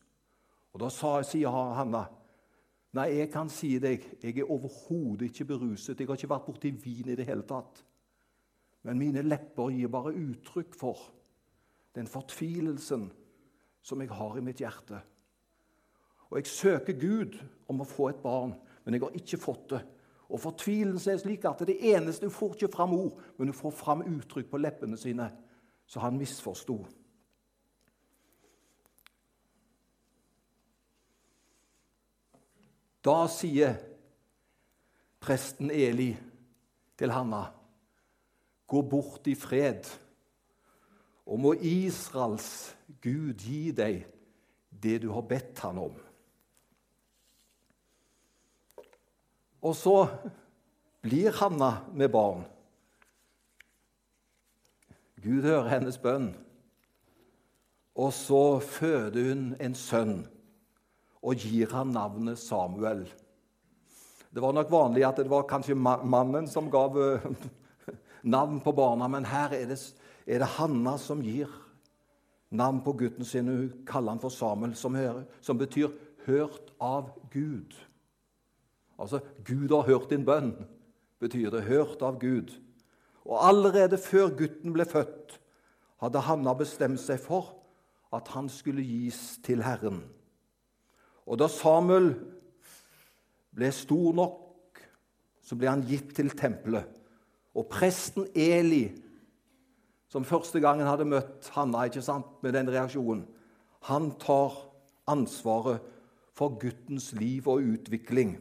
Og 0.73 0.80
Da 0.80 0.88
sa, 0.88 1.23
sier 1.23 1.49
Hanna 1.49 2.19
Nei, 2.99 3.06
jeg 3.20 3.30
kan 3.30 3.50
si 3.52 3.76
deg, 3.78 4.02
jeg 4.18 4.40
er 4.40 4.50
overhodet 4.50 5.28
ikke 5.30 5.47
beruset. 5.52 5.99
Jeg 5.99 6.09
har 6.09 6.18
ikke 6.18 6.32
vært 6.32 6.47
borti 6.49 6.73
vin 6.75 7.12
i 7.12 7.16
det 7.18 7.26
hele 7.28 7.47
tatt. 7.47 7.85
Men 8.82 8.99
mine 8.99 9.23
lepper 9.23 9.70
gir 9.70 9.92
bare 9.92 10.16
uttrykk 10.16 10.75
for 10.75 11.04
den 11.94 12.09
fortvilelsen 12.11 13.06
som 13.82 14.02
jeg 14.02 14.11
har 14.11 14.37
i 14.37 14.42
mitt 14.44 14.62
hjerte. 14.62 14.99
Og 16.30 16.38
jeg 16.38 16.50
søker 16.50 16.99
Gud 16.99 17.38
om 17.70 17.82
å 17.82 17.88
få 17.88 18.11
et 18.11 18.23
barn, 18.23 18.54
men 18.85 18.97
jeg 18.97 19.04
har 19.04 19.16
ikke 19.18 19.40
fått 19.42 19.70
det. 19.75 19.80
Og 20.30 20.42
fortvilelsen 20.42 21.12
er 21.12 21.23
slik 21.23 21.47
at 21.49 21.62
det 21.66 21.80
eneste 21.90 22.26
Hun 22.26 22.35
får 22.35 22.54
ikke 22.54 22.75
fram 22.75 22.92
ord, 22.94 23.18
men 23.37 23.50
hun 23.50 23.59
får 23.59 23.75
fram 23.75 24.02
uttrykk 24.06 24.50
på 24.50 24.61
leppene 24.62 24.99
sine. 24.99 25.26
Så 25.87 25.99
han 26.00 26.18
misforsto. 26.18 26.85
Da 33.04 33.25
sier 33.33 33.78
presten 35.21 35.71
Eli 35.71 36.16
til 36.99 37.11
Hanna, 37.11 37.45
'Gå 38.66 38.83
bort 38.83 39.26
i 39.26 39.35
fred, 39.35 39.85
og 41.26 41.40
må 41.40 41.52
Israels 41.52 42.76
Gud 43.02 43.35
gi 43.35 43.73
deg 43.73 44.04
det 44.71 45.02
du 45.02 45.11
har 45.12 45.23
bedt 45.23 45.59
han 45.59 45.78
om.' 45.78 45.99
Og 49.62 49.76
så 49.76 50.09
blir 51.02 51.33
Hanna 51.33 51.85
med 51.92 52.09
barn. 52.09 52.45
Gud 55.23 55.42
hører 55.42 55.69
hennes 55.69 55.99
bønn. 55.99 56.33
Og 57.95 58.12
så 58.12 58.61
føder 58.61 59.28
hun 59.28 59.57
en 59.61 59.75
sønn 59.75 60.23
og 61.22 61.36
gir 61.36 61.72
han 61.74 61.92
navnet 61.94 62.38
Samuel. 62.40 63.04
Det 64.30 64.42
var 64.42 64.54
nok 64.54 64.70
vanlig 64.70 65.04
at 65.04 65.18
det 65.18 65.30
var 65.30 65.48
kanskje 65.50 65.76
mannen 65.76 66.46
som 66.48 66.70
gav 66.70 66.96
eh, 66.96 67.26
navn 68.22 68.60
på 68.62 68.72
barna, 68.72 69.08
men 69.10 69.26
her 69.26 69.52
er 69.56 69.66
det, 69.72 69.80
er 70.26 70.44
det 70.44 70.54
Hanna 70.56 70.96
som 70.98 71.22
gir 71.24 71.50
navn 72.50 72.80
på 72.84 72.92
gutten 72.92 73.26
sin. 73.26 73.48
Hun 73.48 73.84
kaller 73.86 74.14
han 74.14 74.22
for 74.22 74.32
Samuel, 74.34 74.74
som, 74.74 74.94
hører, 74.94 75.24
som 75.40 75.58
betyr 75.58 75.90
'hørt 76.26 76.72
av 76.80 77.10
Gud'. 77.32 77.74
Altså 78.98 79.20
'Gud 79.44 79.70
har 79.70 79.82
hørt 79.82 80.10
din 80.10 80.24
bønn', 80.24 80.66
betyr 81.18 81.50
det. 81.50 81.62
'Hørt 81.62 82.02
av 82.02 82.18
Gud'. 82.18 82.52
Og 83.24 83.48
allerede 83.48 83.98
før 83.98 84.28
gutten 84.36 84.72
ble 84.72 84.84
født, 84.84 85.40
hadde 86.00 86.20
Hanna 86.20 86.54
bestemt 86.54 87.00
seg 87.00 87.20
for 87.20 87.56
at 88.12 88.28
han 88.28 88.48
skulle 88.48 88.82
gis 88.82 89.38
til 89.44 89.62
Herren. 89.62 90.02
Og 91.26 91.38
da 91.40 91.48
Samuel 91.50 92.12
ble 93.56 93.70
stor 93.74 94.16
nok, 94.16 94.80
så 95.44 95.58
ble 95.58 95.70
han 95.70 95.84
gitt 95.86 96.14
til 96.16 96.30
tempelet. 96.38 96.86
Og 97.58 97.66
presten 97.70 98.28
Eli, 98.38 98.84
som 100.10 100.26
første 100.26 100.62
gangen 100.62 100.86
hadde 100.86 101.08
møtt 101.08 101.50
Hanna 101.56 101.86
ikke 101.88 102.04
sant, 102.04 102.38
med 102.44 102.54
den 102.54 102.70
reaksjonen, 102.70 103.24
han 103.88 104.12
tar 104.20 104.54
ansvaret 105.10 105.82
for 106.36 106.54
guttens 106.60 107.10
liv 107.18 107.48
og 107.50 107.64
utvikling. 107.74 108.36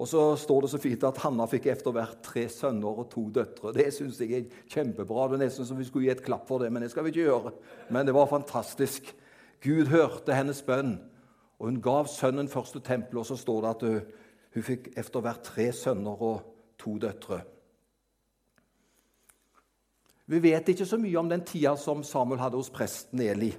Og 0.00 0.08
så 0.08 0.22
står 0.40 0.64
det 0.64 0.70
så 0.72 0.80
fint 0.82 1.04
at 1.06 1.20
Hanna 1.22 1.44
fikk 1.50 1.68
etter 1.70 1.94
hvert 1.94 2.22
tre 2.24 2.46
sønner 2.50 3.02
og 3.02 3.10
to 3.12 3.26
døtre. 3.34 3.74
Det 3.76 3.86
syns 3.94 4.18
jeg 4.20 4.34
er 4.34 4.62
kjempebra. 4.72 5.28
Det 5.30 5.38
er 5.38 5.44
nesten 5.44 5.68
som 5.68 5.78
vi 5.78 5.86
skulle 5.86 6.08
gi 6.08 6.14
et 6.14 6.24
klapp 6.24 6.48
for 6.48 6.62
det, 6.62 6.72
men 6.72 6.82
det 6.82 6.90
skal 6.90 7.06
vi 7.06 7.12
ikke 7.12 7.28
gjøre. 7.28 7.52
Men 7.94 8.08
det 8.08 8.14
var 8.16 8.30
fantastisk. 8.30 9.12
Gud 9.62 9.92
hørte 9.92 10.34
hennes 10.34 10.62
bønn. 10.66 10.96
Og 11.62 11.68
Hun 11.68 11.82
gav 11.82 12.08
sønnen 12.10 12.48
første 12.50 12.80
tempel, 12.82 13.20
og 13.20 13.26
så 13.26 13.36
står 13.38 13.60
det 13.62 13.68
at 13.70 13.82
hun, 13.86 14.14
hun 14.54 14.64
fikk 14.66 14.88
etter 14.98 15.22
hvert 15.22 15.44
tre 15.46 15.68
sønner 15.72 16.24
og 16.26 16.40
to 16.78 16.96
døtre. 16.98 17.38
Vi 20.26 20.40
vet 20.42 20.72
ikke 20.72 20.86
så 20.90 20.98
mye 20.98 21.20
om 21.20 21.30
den 21.30 21.44
tida 21.46 21.76
som 21.78 22.02
Samuel 22.02 22.42
hadde 22.42 22.58
hos 22.58 22.70
presten 22.74 23.22
Eli. 23.22 23.52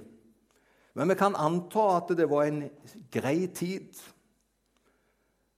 Men 0.94 1.08
vi 1.08 1.16
kan 1.16 1.32
anta 1.32 1.86
at 1.96 2.12
det 2.18 2.28
var 2.28 2.44
en 2.44 2.66
grei 3.12 3.46
tid. 3.56 3.96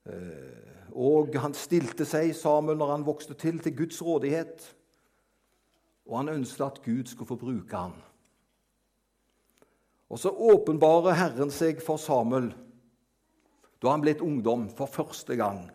Eh, 0.07 0.87
og 0.95 1.35
han 1.43 1.55
stilte 1.55 2.07
seg, 2.07 2.31
Samuel, 2.31 2.79
når 2.79 2.93
han 2.95 3.07
vokste 3.11 3.35
til, 3.35 3.59
til 3.59 3.75
Guds 3.75 3.99
rådighet. 4.07 4.71
Og 6.07 6.21
han 6.23 6.31
ønsket 6.39 6.67
at 6.67 6.83
Gud 6.85 7.11
skulle 7.11 7.35
få 7.35 7.43
bruke 7.43 7.75
ham. 7.77 7.99
Og 10.11 10.21
så 10.23 10.31
åpenbarer 10.31 11.19
Herren 11.19 11.51
seg 11.55 11.83
for 11.85 12.01
Samuel 12.01 12.53
da 13.83 13.93
han 13.93 14.01
ble 14.01 14.15
et 14.15 14.25
ungdom 14.25 14.69
for 14.73 14.89
første 14.89 15.37
gang. 15.37 15.67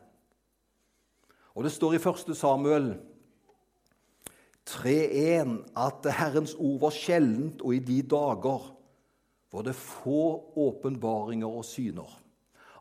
Og 1.53 1.63
Det 1.63 1.71
står 1.71 1.93
i 1.95 2.01
1. 2.01 2.31
Samuel 2.35 2.88
3.1 4.65 5.53
at 5.77 6.07
Herrens 6.17 6.55
ord 6.55 6.79
var 6.81 6.95
sjeldent, 6.95 7.61
og 7.61 7.75
i 7.75 7.83
de 7.83 8.01
dager 8.01 8.71
var 9.51 9.65
det 9.67 9.75
få 9.75 10.53
åpenbaringer 10.55 11.47
og 11.47 11.65
syner. 11.65 12.09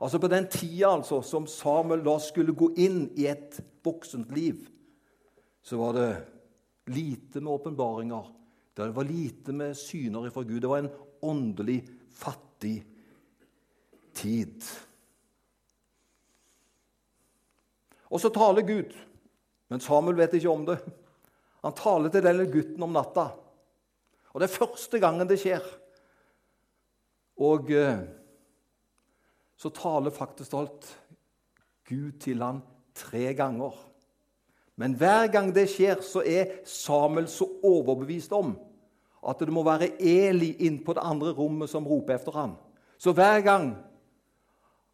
Altså 0.00 0.18
På 0.18 0.28
den 0.28 0.48
tida 0.48 0.94
altså, 0.94 1.20
som 1.22 1.46
Samuel 1.46 2.04
da 2.04 2.16
skulle 2.22 2.56
gå 2.56 2.70
inn 2.80 3.10
i 3.18 3.26
et 3.28 3.60
voksent 3.84 4.30
liv, 4.32 4.64
så 5.62 5.76
var 5.76 5.92
det 5.98 6.10
lite 6.94 7.40
med 7.40 7.52
åpenbaringer. 7.52 8.30
Det 8.76 8.88
var 8.96 9.04
lite 9.04 9.52
med 9.52 9.76
syner 9.76 10.26
ifra 10.26 10.42
Gud. 10.42 10.60
Det 10.60 10.70
var 10.70 10.78
en 10.78 10.92
åndelig 11.22 11.80
fattig 12.14 12.78
tid. 14.16 14.64
Og 18.10 18.20
så 18.20 18.30
taler 18.34 18.66
Gud, 18.66 18.94
men 19.70 19.82
Samuel 19.82 20.18
vet 20.18 20.34
ikke 20.38 20.50
om 20.50 20.64
det. 20.66 20.78
Han 21.62 21.76
taler 21.76 22.10
til 22.10 22.24
denne 22.24 22.48
gutten 22.50 22.82
om 22.82 22.94
natta. 22.96 23.28
Og 24.32 24.40
det 24.40 24.48
er 24.48 24.56
første 24.56 25.00
gangen 25.02 25.28
det 25.28 25.38
skjer. 25.42 25.62
Og 27.40 27.70
eh, 27.74 28.02
så 29.60 29.70
taler 29.74 30.14
faktisk 30.14 30.56
alt 30.56 30.88
Gud 31.88 32.18
til 32.22 32.42
han 32.42 32.62
tre 32.96 33.32
ganger. 33.36 33.76
Men 34.80 34.94
hver 34.96 35.28
gang 35.32 35.50
det 35.54 35.66
skjer, 35.68 36.00
så 36.00 36.22
er 36.24 36.60
Samuel 36.68 37.28
så 37.28 37.46
overbevist 37.66 38.32
om 38.32 38.54
at 39.20 39.42
det 39.42 39.52
må 39.52 39.62
være 39.66 39.92
Eli 40.00 40.54
inn 40.66 40.80
på 40.84 40.94
det 40.96 41.04
andre 41.04 41.34
rommet 41.36 41.70
som 41.70 41.86
roper 41.86 42.16
etter 42.16 42.36
ham. 42.36 42.56
Så 43.00 43.12
hver 43.16 43.40
gang 43.44 43.74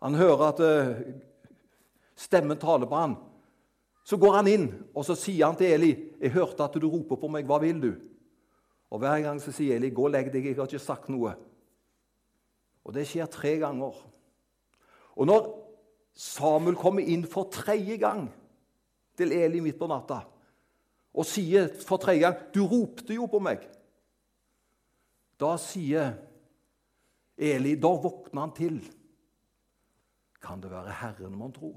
han 0.03 0.15
hører 0.19 0.45
at 0.49 0.63
eh, 0.63 1.15
stemmen 2.19 2.59
taler 2.59 2.91
på 2.91 2.99
ham, 2.99 3.17
så 4.07 4.19
går 4.19 4.37
han 4.39 4.51
inn 4.51 4.67
og 4.95 5.05
så 5.07 5.17
sier 5.19 5.49
han 5.49 5.59
til 5.59 5.73
Eli, 5.75 5.93
'Jeg 6.21 6.31
hørte 6.31 6.65
at 6.65 6.75
du 6.75 6.89
roper 6.89 7.17
på 7.17 7.29
meg. 7.29 7.47
Hva 7.47 7.59
vil 7.59 7.81
du?' 7.83 7.95
Og 8.91 8.99
Hver 8.99 9.21
gang 9.21 9.41
så 9.43 9.53
sier 9.53 9.77
Eli, 9.77 9.91
'Gå 9.91 10.05
og 10.05 10.11
legg 10.11 10.33
deg. 10.33 10.45
Jeg 10.47 10.57
har 10.57 10.67
ikke 10.67 10.79
sagt 10.79 11.09
noe.' 11.09 11.35
Og 12.85 12.95
Det 12.95 13.07
skjer 13.07 13.27
tre 13.27 13.59
ganger. 13.59 13.95
Og 15.17 15.27
når 15.27 15.67
Samuel 16.15 16.77
kommer 16.77 17.03
inn 17.03 17.27
for 17.27 17.51
tredje 17.51 17.97
gang 17.97 18.31
til 19.17 19.33
Eli 19.33 19.61
midt 19.61 19.79
på 19.79 19.87
natta 19.87 20.23
og 21.17 21.27
sier 21.27 21.69
for 21.87 21.97
tredje 21.97 22.21
gang 22.21 22.37
'Du 22.55 22.67
ropte 22.67 23.15
jo 23.15 23.27
på 23.27 23.39
meg', 23.39 23.67
da 25.41 25.57
sier 25.61 26.15
Eli 27.37 27.75
Da 27.77 27.93
våkner 28.01 28.41
han 28.41 28.55
til. 28.57 28.79
Kan 30.41 30.63
det 30.63 30.71
være 30.71 30.95
Herren, 31.03 31.37
mon 31.37 31.53
tror? 31.53 31.77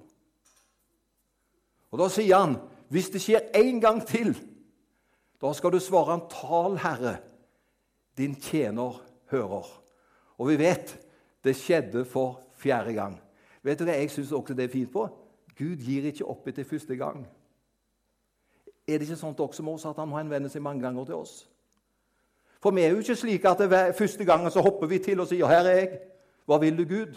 Og 1.92 2.00
Da 2.00 2.08
sier 2.10 2.38
han, 2.38 2.56
hvis 2.89 3.10
det 3.10 3.22
skjer 3.22 3.51
én 3.58 3.80
gang 3.82 4.06
til, 4.08 4.36
da 5.42 5.54
skal 5.54 5.72
du 5.72 5.80
svare 5.80 6.12
han, 6.12 6.28
tal, 6.30 6.78
Herre, 6.78 7.18
din 8.18 8.36
tjener 8.36 9.01
hører. 9.32 9.66
Og 10.38 10.48
vi 10.48 10.60
vet 10.60 11.00
det 11.44 11.56
skjedde 11.56 12.06
for 12.06 12.42
fjerde 12.54 12.94
gang. 12.94 13.20
Vet 13.63 13.80
du 13.80 13.86
hva 13.88 13.98
jeg 13.98 14.12
syns 14.12 14.32
også 14.32 14.54
det 14.54 14.68
er 14.68 14.74
fint 14.74 14.92
på? 14.92 15.08
Gud 15.58 15.82
gir 15.84 16.06
ikke 16.08 16.28
opp 16.30 16.48
etter 16.48 16.63
første 16.63 16.96
gang. 16.96 17.25
Er 18.88 18.98
det 18.98 19.10
ikke 19.10 19.20
sånn 19.20 19.36
også 19.38 19.63
med 19.63 19.74
oss 19.74 19.86
at 19.86 19.98
han 20.00 20.10
må 20.10 20.18
henvende 20.18 20.50
seg 20.50 20.63
mange 20.63 20.82
ganger 20.84 21.06
til 21.06 21.20
oss? 21.20 21.49
For 22.60 22.75
vi 22.75 22.84
er 22.84 22.92
jo 22.92 23.00
ikke 23.00 23.16
slik 23.16 23.46
at 23.48 23.62
det 23.63 23.96
første 23.96 24.25
gangen 24.25 24.51
så 24.51 24.62
hopper 24.62 24.88
vi 24.88 25.00
til 25.00 25.20
og 25.20 25.28
sier 25.28 25.48
'Her 25.48 25.66
er 25.66 25.80
jeg'. 25.80 26.00
Hva 26.46 26.58
vil 26.58 26.78
du, 26.78 26.84
Gud? 26.84 27.16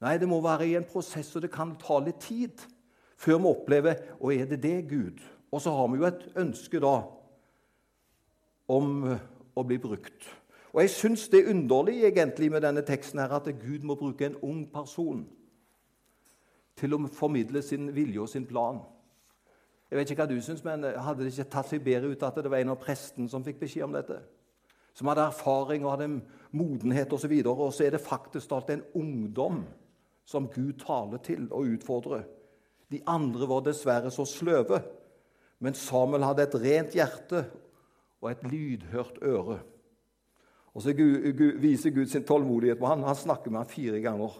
Nei, 0.00 0.18
det 0.18 0.28
må 0.28 0.40
være 0.40 0.66
i 0.66 0.76
en 0.76 0.84
prosess, 0.84 1.36
og 1.36 1.42
det 1.42 1.50
kan 1.50 1.76
ta 1.76 1.98
litt 1.98 2.20
tid 2.20 2.62
før 3.16 3.38
vi 3.38 3.44
opplever 3.44 3.94
og 4.20 4.34
er 4.34 4.44
det 4.44 4.62
det, 4.62 4.88
Gud? 4.88 5.18
Og 5.52 5.60
så 5.60 5.70
har 5.70 5.88
vi 5.88 5.96
jo 5.98 6.06
et 6.06 6.28
ønske 6.36 6.80
da 6.80 7.02
om 8.68 9.18
å 9.56 9.64
bli 9.66 9.78
brukt. 9.78 10.28
Og 10.72 10.80
Jeg 10.80 10.90
syns 10.90 11.28
det 11.28 11.40
er 11.40 11.50
underlig 11.50 12.04
egentlig 12.04 12.50
med 12.52 12.60
denne 12.60 12.84
teksten 12.86 13.18
her, 13.18 13.32
at 13.32 13.44
Gud 13.44 13.82
må 13.82 13.94
bruke 13.94 14.26
en 14.26 14.36
ung 14.42 14.66
person 14.72 15.26
til 16.76 16.94
å 16.94 17.00
formidle 17.10 17.62
sin 17.62 17.88
vilje 17.94 18.20
og 18.20 18.28
sin 18.28 18.46
plan. 18.46 18.78
Jeg 19.88 19.98
vet 19.98 20.10
ikke 20.10 20.24
hva 20.24 20.28
du 20.30 20.40
syns, 20.44 20.64
men 20.64 20.84
Hadde 20.84 21.24
det 21.24 21.32
ikke 21.32 21.50
tatt 21.52 21.70
seg 21.70 21.84
bedre 21.84 22.12
ut 22.12 22.24
at 22.26 22.40
det 22.42 22.50
var 22.52 22.60
en 22.60 22.74
av 22.74 22.80
prestene 22.82 23.30
som 23.30 23.44
fikk 23.44 23.62
beskjed 23.62 23.86
om 23.86 23.96
dette? 23.96 24.18
Som 24.96 25.08
hadde 25.08 25.28
erfaring 25.30 25.86
og 25.86 25.94
hadde 25.94 26.10
modenhet 26.52 27.12
osv. 27.14 27.32
Og, 27.38 27.44
så 27.44 27.68
og 27.68 27.72
så 27.76 27.86
er 27.86 27.94
det 27.94 28.02
faktisk 28.04 28.52
alt 28.52 28.72
en 28.74 28.84
ungdom 28.98 29.62
som 30.28 30.48
Gud 30.52 30.74
taler 30.82 31.22
til 31.24 31.46
og 31.48 31.70
utfordrer. 31.72 32.26
De 32.92 33.00
andre 33.06 33.48
var 33.48 33.64
dessverre 33.64 34.10
så 34.12 34.26
sløve. 34.28 34.82
Men 35.58 35.74
Samuel 35.74 36.26
hadde 36.26 36.44
et 36.44 36.60
rent 36.62 36.94
hjerte 36.94 37.46
og 38.20 38.30
et 38.30 38.44
lydhørt 38.46 39.22
øre. 39.22 39.58
Og 40.74 40.82
Så 40.82 40.92
viser 41.58 41.90
Gud 41.90 42.06
sin 42.06 42.24
tålmodighet 42.24 42.78
på 42.78 42.86
ham. 42.86 43.02
Han 43.02 43.16
snakker 43.16 43.50
med 43.50 43.58
ham 43.58 43.68
fire 43.68 44.00
ganger 44.00 44.36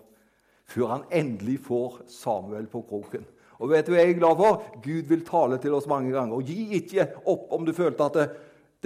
før 0.68 0.86
han 0.86 1.04
endelig 1.12 1.58
får 1.64 2.02
Samuel 2.12 2.66
på 2.66 2.82
kroken. 2.82 3.24
Og 3.58 3.72
vet 3.72 3.88
du 3.88 3.92
hva 3.92 4.02
jeg 4.04 4.14
er 4.14 4.20
glad 4.20 4.38
for? 4.38 4.66
Gud 4.84 5.08
vil 5.10 5.24
tale 5.26 5.58
til 5.62 5.74
oss 5.74 5.88
mange 5.90 6.12
ganger. 6.14 6.36
Og 6.38 6.46
gi 6.46 6.78
ikke 6.78 7.08
opp 7.30 7.50
om 7.56 7.64
du 7.66 7.72
følte 7.74 8.06
at 8.06 8.18
det, 8.18 8.26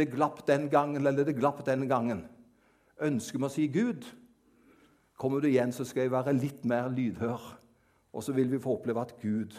det 0.00 0.10
glapp 0.14 0.40
den 0.48 0.68
gangen 0.72 1.04
eller 1.04 1.26
det 1.28 1.36
glapp 1.36 1.60
den 1.66 1.84
gangen. 1.90 2.24
Ønsker 3.02 3.40
vi 3.40 3.48
å 3.48 3.52
si 3.52 3.66
Gud, 3.72 4.06
kommer 5.20 5.42
du 5.42 5.50
igjen, 5.50 5.74
så 5.74 5.84
skal 5.86 6.06
jeg 6.06 6.14
være 6.14 6.34
litt 6.38 6.64
mer 6.68 6.88
lydhør. 6.92 7.42
Og 8.12 8.24
så 8.24 8.34
vil 8.36 8.48
vi 8.52 8.60
få 8.62 8.78
oppleve 8.78 9.04
at 9.04 9.14
Gud 9.20 9.54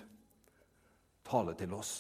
taler 1.28 1.58
til 1.58 1.74
oss. 1.78 1.94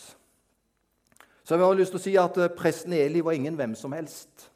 Så 1.43 1.55
jeg 1.55 1.63
har 1.65 1.77
lyst 1.77 1.93
til 1.93 1.99
å 1.99 2.03
si 2.05 2.15
at 2.19 2.37
eh, 2.39 2.51
presten 2.55 2.95
Eli 2.95 3.21
var 3.23 3.35
ingen 3.35 3.57
hvem 3.59 3.75
som 3.75 3.93
helst. 3.95 4.47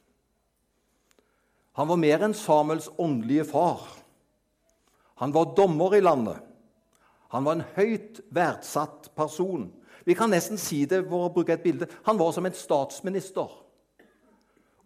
Han 1.77 1.89
var 1.91 1.99
mer 2.01 2.23
enn 2.25 2.33
Samuels 2.33 2.87
åndelige 2.97 3.45
far. 3.51 3.83
Han 5.21 5.33
var 5.35 5.51
dommer 5.57 5.93
i 5.97 6.01
landet. 6.01 6.46
Han 7.33 7.43
var 7.43 7.57
en 7.57 7.67
høyt 7.75 8.21
verdsatt 8.31 9.09
person. 9.15 9.67
Vi 10.07 10.15
kan 10.15 10.31
nesten 10.31 10.59
si 10.61 10.85
det 10.87 11.01
for 11.09 11.27
å 11.27 11.33
bruke 11.35 11.57
et 11.57 11.63
bilde. 11.65 11.89
Han 12.07 12.19
var 12.19 12.31
som 12.35 12.45
en 12.47 12.55
statsminister. 12.55 13.51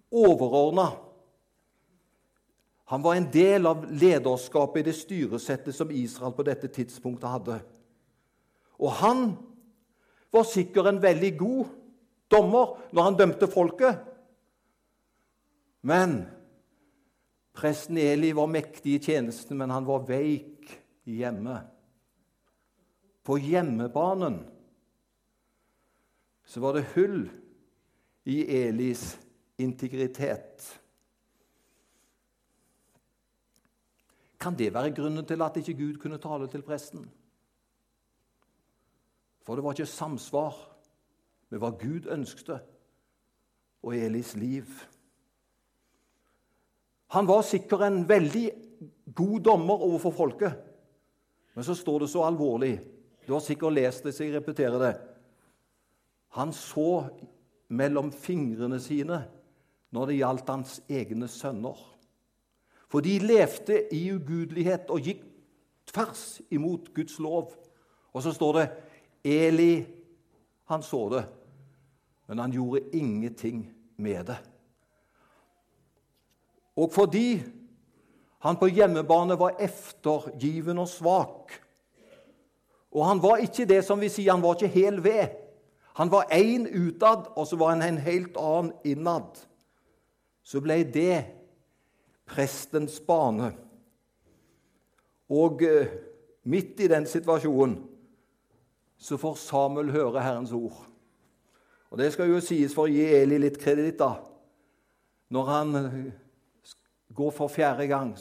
Overordna. 0.10 0.88
Han 2.92 3.04
var 3.06 3.16
en 3.16 3.30
del 3.32 3.70
av 3.70 3.86
lederskapet 3.88 4.82
i 4.82 4.90
det 4.90 4.98
styresettet 4.98 5.78
som 5.78 5.94
Israel 5.94 6.34
på 6.36 6.44
dette 6.44 6.68
tidspunktet 6.74 7.30
hadde. 7.30 7.60
Og 8.82 8.92
han 9.00 9.22
var 10.34 10.48
sikkert 10.50 10.90
en 10.90 11.04
veldig 11.04 11.32
god 11.40 11.70
dommer 12.32 12.74
når 12.92 13.08
han 13.08 13.20
dømte 13.20 13.48
folket. 13.52 14.02
Men 15.86 16.24
presten 17.56 18.00
Eli 18.02 18.34
var 18.36 18.50
mektig 18.50 18.98
i 18.98 19.04
tjenesten, 19.06 19.56
men 19.62 19.72
han 19.72 19.86
var 19.86 20.04
veik 20.10 20.74
hjemme 21.06 21.62
på 23.24 23.38
hjemmebanen, 23.38 24.42
så 26.46 26.60
var 26.60 26.74
det 26.74 26.90
hull 26.96 27.30
i 28.24 28.42
Elis 28.63 29.20
integritet. 29.62 30.82
Kan 34.42 34.58
det 34.58 34.74
være 34.74 34.94
grunnen 34.98 35.25
til 35.25 35.42
at 35.42 35.58
ikke 35.62 35.78
Gud 35.78 36.00
kunne 36.01 36.18
tale 36.22 36.48
til 36.50 36.66
presten? 36.66 37.06
For 39.46 39.56
det 39.56 39.63
var 39.63 39.78
ikke 39.78 39.90
samsvar 39.90 40.58
med 41.50 41.62
hva 41.62 41.72
Gud 41.78 42.10
ønskte 42.10 42.58
og 43.82 43.96
Elis 43.98 44.36
liv. 44.36 44.66
Han 47.12 47.28
var 47.28 47.42
sikkert 47.46 47.86
en 47.86 48.04
veldig 48.10 48.46
god 49.16 49.40
dommer 49.44 49.84
overfor 49.84 50.13
folket, 50.16 50.54
men 51.54 51.66
så 51.68 51.75
står 51.75 52.00
det 52.06 52.10
så 52.10 52.24
alvorlig 52.24 52.75
du 53.28 53.34
har 53.34 53.44
sikkert 53.44 53.74
lest 53.74 54.04
det, 54.04 54.13
så 54.16 54.25
jeg 54.25 54.36
repeterer 54.36 54.80
det. 54.82 54.94
Han 56.38 56.54
så 56.56 57.06
mellom 57.72 58.12
fingrene 58.12 58.80
sine 58.82 59.24
når 59.92 60.08
det 60.08 60.20
gjaldt 60.20 60.51
hans 60.51 60.78
egne 60.90 61.28
sønner. 61.32 61.80
For 62.92 63.04
de 63.04 63.18
levde 63.24 63.78
i 63.96 64.06
ugudelighet 64.12 64.92
og 64.92 65.04
gikk 65.06 65.24
tvers 65.92 66.42
imot 66.51 66.94
Guds 66.96 67.20
lov. 67.20 67.54
Og 68.12 68.24
så 68.24 68.34
står 68.36 68.58
det 68.58 68.70
Eli, 69.24 69.86
han 70.72 70.84
så 70.84 71.01
det, 71.12 71.25
men 72.28 72.40
han 72.40 72.51
gjorde 72.51 72.84
ingenting 72.96 73.66
med 73.98 74.25
det. 74.32 74.38
Og 76.75 76.92
fordi 76.92 77.42
han 78.42 78.58
på 78.58 78.72
hjemmebane 78.72 79.38
var 79.40 79.60
eftergiven 79.60 80.80
og 80.82 80.90
svak, 80.90 81.51
og 82.92 83.06
han 83.08 83.22
var 83.24 83.40
ikke 83.44 83.66
det 83.66 83.84
som 83.88 84.02
vi 84.02 84.10
sier, 84.12 84.34
han 84.34 84.44
var 84.44 84.58
ikke 84.58 84.74
hel 84.74 85.00
ved. 85.04 85.38
Han 86.00 86.12
var 86.12 86.32
én 86.32 86.68
utad, 86.68 87.32
og 87.36 87.48
så 87.48 87.56
var 87.56 87.75
han 87.75 87.84
en 87.86 87.98
helt 88.04 88.38
annen 88.38 88.74
innad. 88.84 89.40
Så 90.44 90.60
ble 90.64 90.82
det 90.84 91.25
prestens 92.27 93.00
bane. 93.08 93.54
Og 95.32 95.64
eh, 95.64 95.88
midt 96.44 96.80
i 96.84 96.90
den 96.92 97.08
situasjonen 97.08 97.77
så 99.01 99.18
får 99.18 99.40
Samuel 99.40 99.92
høre 99.92 100.24
Herrens 100.24 100.51
ord. 100.51 100.75
Og 101.92 101.98
Det 101.98 102.12
skal 102.14 102.30
jo 102.30 102.40
sies 102.44 102.75
for 102.75 102.88
å 102.88 102.92
gi 102.92 103.04
Eli 103.16 103.40
litt 103.40 103.60
kreditt, 103.60 104.00
da. 104.00 104.18
Når 105.32 105.48
han 105.48 105.75
eh, 105.80 106.00
går 107.16 107.32
for 107.36 107.51
fjerde 107.51 107.88
gang 107.88 108.16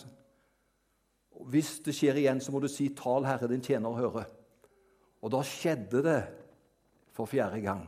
Hvis 1.50 1.78
det 1.80 1.94
skjer 1.96 2.18
igjen, 2.20 2.40
så 2.40 2.52
må 2.52 2.60
du 2.60 2.68
si 2.68 2.88
'Tal 2.88 3.24
Herre, 3.24 3.48
din 3.48 3.62
tjener 3.62 3.90
høre'. 3.96 4.39
Og 5.20 5.32
da 5.32 5.42
skjedde 5.44 6.02
det 6.04 6.20
for 7.12 7.28
fjerde 7.28 7.60
gang. 7.64 7.84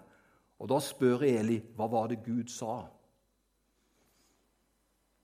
Og 0.60 0.68
da 0.70 0.78
spør 0.82 1.24
Eli 1.26 1.58
hva 1.76 1.88
var 1.90 2.10
det 2.10 2.20
Gud 2.24 2.50
sa. 2.52 2.82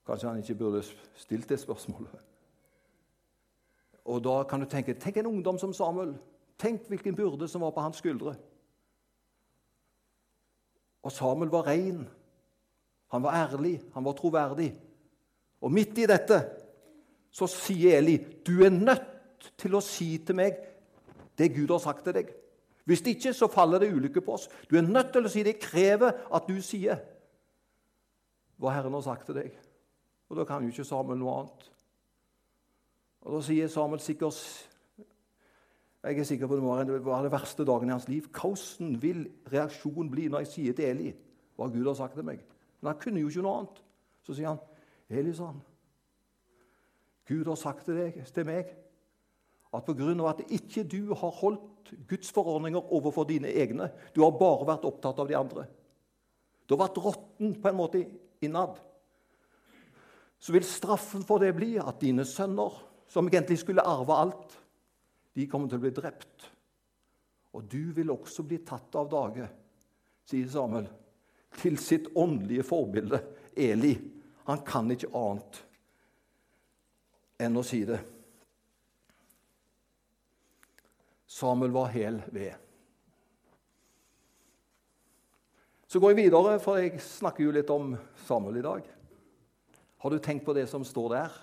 Kanskje 0.08 0.30
han 0.30 0.40
ikke 0.40 0.56
burde 0.58 0.82
stilt 1.14 1.48
det 1.48 1.60
spørsmålet. 1.60 2.24
Og 4.08 4.22
da 4.24 4.42
kan 4.48 4.60
du 4.60 4.66
tenke 4.66 4.96
tenk 4.96 5.20
en 5.20 5.28
ungdom 5.34 5.58
som 5.60 5.72
Samuel. 5.76 6.14
Tenk 6.58 6.88
hvilken 6.88 7.16
byrde 7.16 7.48
som 7.48 7.60
var 7.60 7.74
på 7.76 7.84
hans 7.84 8.00
skuldre. 8.00 8.34
Og 11.02 11.12
Samuel 11.12 11.52
var 11.52 11.68
ren. 11.68 12.06
Han 13.12 13.22
var 13.22 13.36
ærlig, 13.36 13.82
han 13.94 14.04
var 14.04 14.12
troverdig. 14.12 14.72
Og 15.60 15.72
midt 15.72 15.98
i 15.98 16.08
dette 16.08 16.40
så 17.30 17.46
sier 17.46 17.98
Eli, 17.98 18.16
'Du 18.16 18.64
er 18.64 18.70
nødt 18.70 19.52
til 19.56 19.74
å 19.74 19.80
si 19.80 20.18
til 20.18 20.34
meg 20.34 20.56
det 21.38 21.54
Gud 21.54 21.70
har 21.70 21.82
sagt 21.82 22.04
til 22.04 22.16
deg. 22.16 22.32
Hvis 22.88 23.02
det 23.04 23.16
ikke, 23.16 23.32
så 23.36 23.46
faller 23.52 23.78
det 23.82 23.92
ulykke 23.92 24.20
på 24.24 24.32
oss. 24.32 24.48
Du 24.70 24.76
er 24.76 24.86
nødt 24.86 25.12
til 25.12 25.26
å 25.26 25.30
si 25.30 25.42
det. 25.44 25.58
Jeg 25.58 25.64
krever 25.66 26.22
at 26.34 26.46
du 26.48 26.56
sier 26.64 27.02
hva 28.58 28.72
Herren 28.74 28.96
har 28.96 29.04
sagt 29.04 29.28
til 29.28 29.36
deg. 29.36 29.52
Og 30.28 30.38
da 30.38 30.46
kan 30.48 30.64
jo 30.64 30.72
ikke 30.72 30.86
Samuel 30.88 31.20
noe 31.20 31.34
annet. 31.36 31.68
Og 33.28 33.36
Da 33.36 33.42
sier 33.44 33.68
Samuel 33.68 34.00
sikkert 34.00 34.40
Jeg 36.02 36.18
er 36.18 36.24
sikker 36.24 36.46
på 36.46 36.56
det 36.56 36.62
var 37.04 37.22
den 37.22 37.32
verste 37.32 37.64
dagen 37.66 37.88
i 37.88 37.92
hans 37.92 38.08
liv. 38.08 38.28
Hvordan 38.32 39.02
vil 39.02 39.26
reaksjonen 39.52 40.10
bli 40.10 40.28
når 40.28 40.46
jeg 40.46 40.52
sier 40.54 40.72
til 40.72 40.84
Eli 40.84 41.12
hva 41.58 41.66
Gud 41.68 41.86
har 41.86 41.98
sagt 41.98 42.14
til 42.14 42.24
meg? 42.24 42.40
Men 42.80 42.92
han 42.92 43.00
kunne 43.02 43.20
jo 43.20 43.28
ikke 43.28 43.42
noe 43.42 43.58
annet. 43.58 43.80
Så 44.22 44.36
sier 44.38 44.48
han, 44.48 44.60
Eli, 45.10 45.34
sa 45.34 45.50
han, 45.50 45.60
Gud 47.28 47.44
har 47.50 47.58
sagt 47.58 47.84
til, 47.84 47.98
deg, 47.98 48.22
til 48.32 48.46
meg 48.46 48.70
at 49.72 49.84
pga. 49.84 50.28
at 50.28 50.40
ikke 50.50 50.84
du 50.84 51.14
har 51.14 51.30
holdt 51.30 51.92
Guds 52.08 52.30
forordninger 52.32 52.92
overfor 52.92 53.24
dine 53.24 53.48
egne 53.48 53.90
Du 54.14 54.22
har 54.22 54.30
bare 54.30 54.66
vært 54.66 54.84
opptatt 54.84 55.18
av 55.18 55.28
de 55.28 55.36
andre. 55.36 55.66
Du 56.66 56.74
har 56.74 56.88
vært 56.88 57.00
råtten 57.00 57.54
på 57.62 57.68
en 57.68 57.76
måte 57.76 58.04
innad. 58.40 58.78
Så 60.38 60.52
vil 60.52 60.64
straffen 60.64 61.24
for 61.26 61.38
det 61.38 61.54
bli 61.56 61.78
at 61.78 62.00
dine 62.00 62.24
sønner, 62.24 62.72
som 63.08 63.28
egentlig 63.28 63.58
skulle 63.58 63.82
arve 63.82 64.14
alt, 64.14 64.58
de 65.34 65.46
kommer 65.48 65.68
til 65.68 65.80
å 65.80 65.84
bli 65.86 65.94
drept. 65.96 66.50
Og 67.56 67.64
du 67.64 67.92
vil 67.96 68.12
også 68.12 68.44
bli 68.46 68.60
tatt 68.66 68.94
av 69.00 69.08
dage, 69.10 69.48
sier 70.28 70.48
Samuel, 70.52 70.86
til 71.58 71.78
sitt 71.80 72.10
åndelige 72.14 72.66
forbilde, 72.68 73.22
Eli. 73.56 73.94
Han 74.46 74.60
kan 74.64 74.90
ikke 74.92 75.10
annet 75.16 75.62
enn 77.42 77.56
å 77.58 77.64
si 77.66 77.82
det. 77.88 77.98
Samuel 81.28 81.74
var 81.74 81.90
hel 81.92 82.22
ved. 82.32 82.54
Så 85.88 86.00
går 86.00 86.12
jeg 86.12 86.24
videre, 86.24 86.56
for 86.60 86.80
jeg 86.80 87.00
snakker 87.00 87.44
jo 87.44 87.52
litt 87.52 87.70
om 87.72 87.94
Samuel 88.26 88.60
i 88.60 88.64
dag. 88.64 88.88
Har 89.98 90.10
du 90.10 90.18
tenkt 90.18 90.46
på 90.46 90.54
det 90.56 90.66
som 90.68 90.84
står 90.84 91.12
der? 91.12 91.36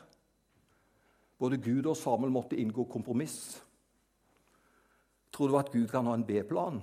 Både 1.38 1.58
Gud 1.62 1.86
og 1.86 1.98
Samuel 1.98 2.34
måtte 2.34 2.58
inngå 2.58 2.86
kompromiss. 2.90 3.62
Tror 5.34 5.52
du 5.52 5.58
at 5.60 5.72
Gud 5.74 5.88
kan 5.92 6.06
ha 6.08 6.14
en 6.18 6.26
B-plan? 6.26 6.82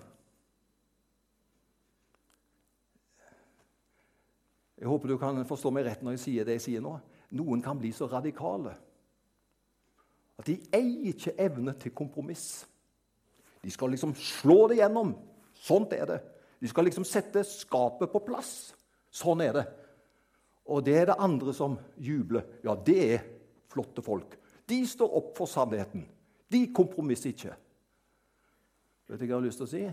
Jeg 4.79 4.91
håper 4.91 5.09
du 5.09 5.19
kan 5.19 5.45
forstå 5.47 5.71
meg 5.71 5.87
rett 5.87 6.03
når 6.03 6.17
jeg 6.17 6.25
sier 6.27 6.47
det 6.47 6.59
jeg 6.59 6.67
sier 6.67 6.83
nå. 6.85 6.97
Noen 7.39 7.63
kan 7.63 7.79
bli 7.79 7.93
så 7.95 8.11
radikale 8.11 8.75
at 10.39 10.49
de 10.49 10.57
eier 10.75 11.13
ikke 11.13 11.37
evne 11.39 11.75
til 11.79 11.95
kompromiss. 11.95 12.65
De 13.63 13.71
skal 13.71 13.93
liksom 13.95 14.15
slå 14.19 14.67
det 14.71 14.81
gjennom. 14.81 15.15
Sånt 15.55 15.93
er 15.95 16.07
det. 16.09 16.21
De 16.63 16.71
skal 16.71 16.87
liksom 16.87 17.07
sette 17.07 17.45
skapet 17.47 18.11
på 18.13 18.23
plass. 18.27 18.73
Sånn 19.13 19.43
er 19.45 19.57
det. 19.57 19.67
Og 20.71 20.83
det 20.87 20.97
er 21.01 21.11
det 21.11 21.19
andre 21.23 21.55
som 21.55 21.77
jubler. 21.99 22.47
Ja, 22.67 22.75
det 22.75 22.99
er 23.17 23.27
flotte 23.73 24.03
folk. 24.05 24.37
De 24.69 24.81
står 24.87 25.15
opp 25.19 25.37
for 25.39 25.51
sannheten. 25.51 26.07
De 26.53 26.67
kompromisser 26.75 27.33
ikke. 27.33 27.55
Vet 29.09 29.21
du 29.21 29.25
hva 29.25 29.29
jeg 29.29 29.37
har 29.37 29.47
lyst 29.47 29.63
til 29.63 29.69
å 29.69 29.73
si? 29.73 29.85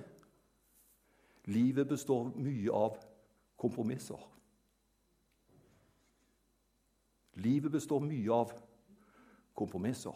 Livet 1.49 1.89
består 1.89 2.29
mye 2.37 2.73
av 2.75 2.99
kompromisser. 3.59 4.19
Livet 7.39 7.73
består 7.73 8.03
mye 8.03 8.35
av 8.35 8.53
kompromisser. 9.57 10.15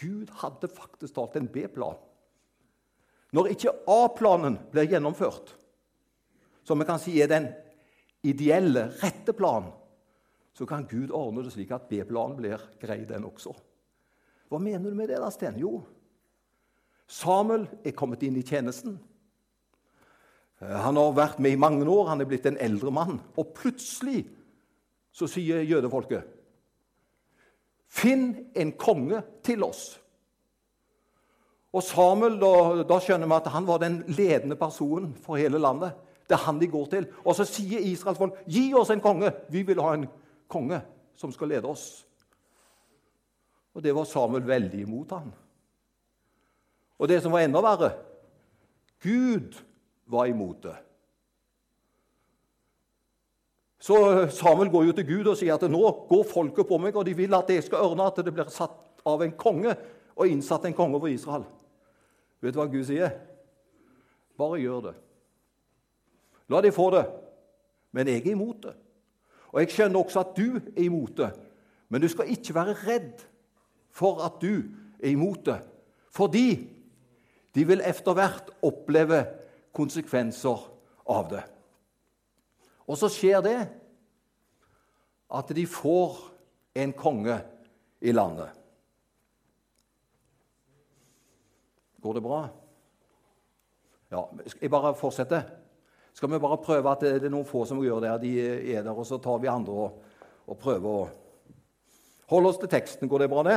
Gud 0.00 0.32
hadde 0.42 0.70
faktisk 0.72 1.14
talt 1.14 1.36
en 1.38 1.48
B-plan. 1.50 2.00
Når 3.34 3.50
ikke 3.54 3.72
A-planen 3.90 4.58
blir 4.70 4.86
gjennomført, 4.88 5.54
som 6.64 6.80
vi 6.80 6.86
kan 6.88 7.00
si 7.02 7.16
er 7.20 7.30
den 7.30 7.48
ideelle, 8.24 8.88
rette 9.02 9.34
planen, 9.36 9.72
så 10.54 10.66
kan 10.70 10.86
Gud 10.86 11.10
ordne 11.10 11.42
det 11.42 11.50
slik 11.52 11.72
at 11.74 11.88
B-planen 11.90 12.38
blir 12.38 12.62
grei, 12.80 13.02
den 13.08 13.26
også. 13.26 13.52
Hva 14.48 14.60
mener 14.62 14.86
du 14.86 14.94
med 14.94 15.10
det, 15.10 15.18
da, 15.18 15.32
Sten? 15.34 15.58
Jo, 15.58 15.80
Samuel 17.10 17.66
er 17.84 17.96
kommet 17.96 18.22
inn 18.24 18.36
i 18.38 18.44
tjenesten. 18.46 18.94
Eh, 20.62 20.78
han 20.86 20.96
har 20.96 21.16
vært 21.16 21.42
med 21.42 21.56
i 21.56 21.60
mange 21.60 21.86
år, 21.90 22.08
han 22.12 22.22
er 22.22 22.30
blitt 22.30 22.46
en 22.48 22.60
eldre 22.62 22.92
mann. 22.94 23.18
Og 23.36 23.52
plutselig 23.56 24.22
så 25.14 25.28
sier 25.30 25.66
jødefolket 25.66 26.30
Finn 27.94 28.50
en 28.58 28.72
konge 28.74 29.20
til 29.46 29.62
oss. 29.62 30.00
Og 31.74 31.82
Samuel, 31.82 32.36
da, 32.38 32.82
da, 32.86 33.00
skjønner 33.02 33.26
vi 33.26 33.34
at 33.34 33.50
han 33.50 33.66
var 33.66 33.80
den 33.82 33.98
ledende 34.14 34.54
personen 34.58 35.10
for 35.24 35.40
hele 35.40 35.58
landet. 35.58 35.96
Det 36.24 36.36
er 36.36 36.44
han 36.46 36.60
de 36.60 36.68
går 36.70 36.86
til. 36.92 37.08
Og 37.24 37.34
så 37.34 37.46
sier 37.48 37.82
Israels 37.82 38.20
folk, 38.20 38.36
'Gi 38.46 38.68
oss 38.78 38.92
en 38.94 39.02
konge! 39.02 39.32
Vi 39.50 39.64
vil 39.66 39.82
ha 39.82 39.94
en 39.94 40.06
konge 40.48 40.80
som 41.18 41.32
skal 41.32 41.50
lede 41.50 41.66
oss.' 41.66 42.06
Og 43.74 43.82
det 43.82 43.94
var 43.94 44.06
Samuel 44.06 44.46
veldig 44.46 44.80
imot 44.80 45.10
han. 45.10 45.32
Og 46.98 47.08
det 47.08 47.22
som 47.22 47.32
var 47.32 47.42
enda 47.42 47.60
verre 47.60 47.90
Gud 49.02 49.58
var 50.06 50.30
imot 50.30 50.62
det. 50.62 50.76
Så 53.82 54.28
Samuel 54.30 54.70
går 54.70 54.84
jo 54.84 54.92
til 54.92 55.06
Gud 55.06 55.26
og 55.26 55.36
sier 55.36 55.58
at 55.58 55.66
nå 55.68 55.82
går 56.08 56.22
folket 56.24 56.68
på 56.70 56.78
meg, 56.78 56.96
og 56.96 57.04
de 57.04 57.12
vil 57.18 57.34
at 57.34 57.50
jeg 57.50 57.66
skal 57.66 57.82
ørne 57.90 58.06
at 58.06 58.22
det 58.24 58.32
blir 58.32 58.48
satt 58.48 59.02
av 59.04 59.20
en 59.20 59.34
konge 59.36 59.74
og 60.14 60.30
innsatt 60.30 60.64
en 60.64 60.76
konge 60.76 60.96
over 60.96 61.10
Israel. 61.12 61.44
Vet 62.44 62.52
du 62.52 62.60
hva 62.60 62.68
Gud 62.68 62.84
sier? 62.84 63.14
Bare 64.36 64.60
gjør 64.60 64.88
det. 64.90 64.94
La 66.52 66.60
de 66.60 66.72
få 66.74 66.90
det. 66.92 67.04
Men 67.96 68.10
jeg 68.10 68.20
er 68.20 68.34
imot 68.34 68.66
det. 68.66 68.74
Og 69.54 69.62
jeg 69.62 69.72
skjønner 69.72 70.02
også 70.02 70.24
at 70.24 70.34
du 70.36 70.58
er 70.58 70.82
imot 70.84 71.14
det. 71.16 71.30
Men 71.88 72.02
du 72.02 72.08
skal 72.10 72.28
ikke 72.34 72.56
være 72.56 72.74
redd 72.82 73.22
for 73.94 74.20
at 74.26 74.40
du 74.42 74.66
er 74.98 75.14
imot 75.14 75.46
det. 75.46 75.60
Fordi 76.12 76.48
de 77.54 77.64
vil 77.64 77.84
etter 77.86 78.16
hvert 78.18 78.50
oppleve 78.66 79.22
konsekvenser 79.74 80.66
av 81.14 81.30
det. 81.30 81.44
Og 82.84 82.98
så 82.98 83.08
skjer 83.08 83.40
det 83.46 83.58
at 85.34 85.54
de 85.56 85.64
får 85.70 86.18
en 86.82 86.92
konge 86.98 87.38
i 88.04 88.12
landet. 88.12 88.50
Går 92.04 92.18
det 92.18 92.22
bra? 92.22 92.38
Ja, 94.12 94.26
jeg 94.60 94.70
bare 94.70 94.94
fortsetter. 94.94 95.42
Skal 96.12 96.28
vi 96.30 96.38
bare 96.38 96.58
prøve 96.60 96.90
at 96.90 97.00
det 97.00 97.24
er 97.24 97.32
noen 97.32 97.46
få 97.48 97.62
som 97.64 97.78
gjør 97.80 98.02
det, 98.04 98.10
de 98.26 98.32
er 98.74 98.82
der, 98.84 98.92
og 98.92 99.06
så 99.08 99.16
tar 99.18 99.38
vi 99.40 99.48
andre 99.48 99.72
og, 99.72 100.02
og 100.44 100.58
prøver 100.60 100.84
å 100.90 101.06
holde 102.28 102.50
oss 102.50 102.58
til 102.60 102.68
teksten. 102.74 103.08
Går 103.08 103.24
det 103.24 103.28
bra, 103.32 103.44
det? 103.48 103.56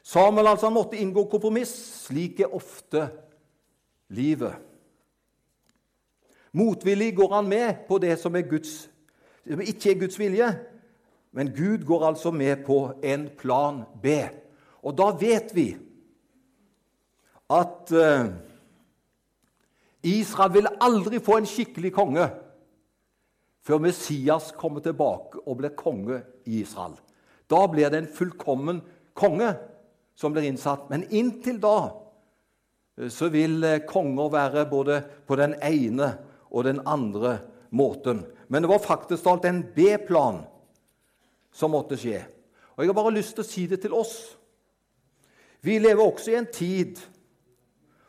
Samuel 0.00 0.48
altså 0.48 0.70
måtte 0.72 0.96
inngå 0.96 1.26
kompromiss. 1.28 1.74
Slik 2.06 2.40
er 2.40 2.54
ofte 2.56 3.04
livet. 4.16 4.56
Motvillig 6.56 7.10
går 7.18 7.34
han 7.34 7.50
med 7.52 7.82
på 7.90 7.98
det 8.00 8.14
som, 8.22 8.32
Guds, 8.48 8.88
som 9.44 9.60
ikke 9.60 9.92
er 9.92 10.00
Guds 10.06 10.16
vilje, 10.18 10.48
men 11.36 11.52
Gud 11.52 11.84
går 11.84 12.06
altså 12.08 12.32
med 12.32 12.64
på 12.64 12.80
en 13.04 13.28
plan 13.36 13.84
B. 14.00 14.16
Og 14.80 14.96
da 14.96 15.10
vet 15.20 15.52
vi 15.52 15.66
at 17.48 17.92
uh, 17.96 18.28
Israel 20.02 20.52
ville 20.52 20.74
aldri 20.84 21.20
få 21.24 21.38
en 21.40 21.48
skikkelig 21.48 21.92
konge 21.96 22.28
før 23.68 23.82
Messias 23.84 24.52
kommer 24.56 24.80
tilbake 24.84 25.42
og 25.44 25.58
blir 25.60 25.74
konge 25.76 26.22
i 26.48 26.62
Israel. 26.62 26.94
Da 27.48 27.66
blir 27.68 27.90
det 27.90 28.02
en 28.02 28.12
fullkommen 28.14 28.80
konge 29.16 29.50
som 30.16 30.32
blir 30.32 30.48
innsatt. 30.48 30.88
Men 30.90 31.04
inntil 31.10 31.60
da 31.60 31.76
eh, 32.98 33.10
så 33.12 33.28
vil 33.32 33.60
eh, 33.64 33.82
konger 33.88 34.32
være 34.32 34.64
både 34.70 35.02
på 35.26 35.36
den 35.40 35.56
ene 35.64 36.14
og 36.48 36.64
den 36.64 36.80
andre 36.86 37.38
måten. 37.70 38.24
Men 38.48 38.64
det 38.64 38.72
var 38.72 38.84
faktisk 38.84 39.26
alt 39.28 39.44
en 39.48 39.62
B-plan 39.74 40.42
som 41.52 41.74
måtte 41.74 41.98
skje. 42.00 42.22
Og 42.76 42.84
Jeg 42.84 42.92
har 42.92 43.00
bare 43.02 43.16
lyst 43.18 43.36
til 43.36 43.44
å 43.44 43.50
si 43.50 43.66
det 43.68 43.82
til 43.82 43.96
oss. 43.96 44.16
Vi 45.60 45.80
lever 45.82 46.04
også 46.04 46.32
i 46.32 46.38
en 46.38 46.52
tid 46.52 47.00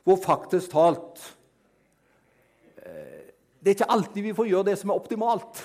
hvor 0.10 0.18
faktisk 0.24 0.72
talt 0.72 1.22
eh, 2.78 3.30
Det 3.60 3.68
er 3.68 3.76
ikke 3.78 3.92
alltid 3.94 4.24
vi 4.26 4.34
får 4.34 4.48
gjøre 4.50 4.70
det 4.72 4.78
som 4.80 4.90
er 4.90 4.98
optimalt. 4.98 5.60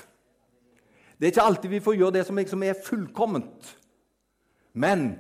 Det 1.16 1.26
er 1.26 1.32
ikke 1.32 1.46
alltid 1.48 1.70
vi 1.70 1.80
får 1.80 1.96
gjøre 1.96 2.16
det 2.18 2.24
som 2.26 2.36
liksom 2.36 2.62
er 2.66 2.80
fullkomment. 2.84 3.70
Men 4.72 5.14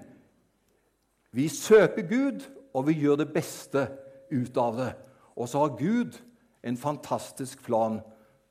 vi 1.32 1.48
søker 1.48 2.02
Gud, 2.02 2.42
og 2.74 2.86
vi 2.86 2.98
gjør 2.98 3.22
det 3.22 3.32
beste 3.32 3.86
ut 4.32 4.56
av 4.58 4.76
det. 4.76 4.90
Og 5.36 5.48
så 5.48 5.62
har 5.62 5.78
Gud 5.78 6.18
en 6.62 6.76
fantastisk 6.76 7.62
plan 7.64 8.00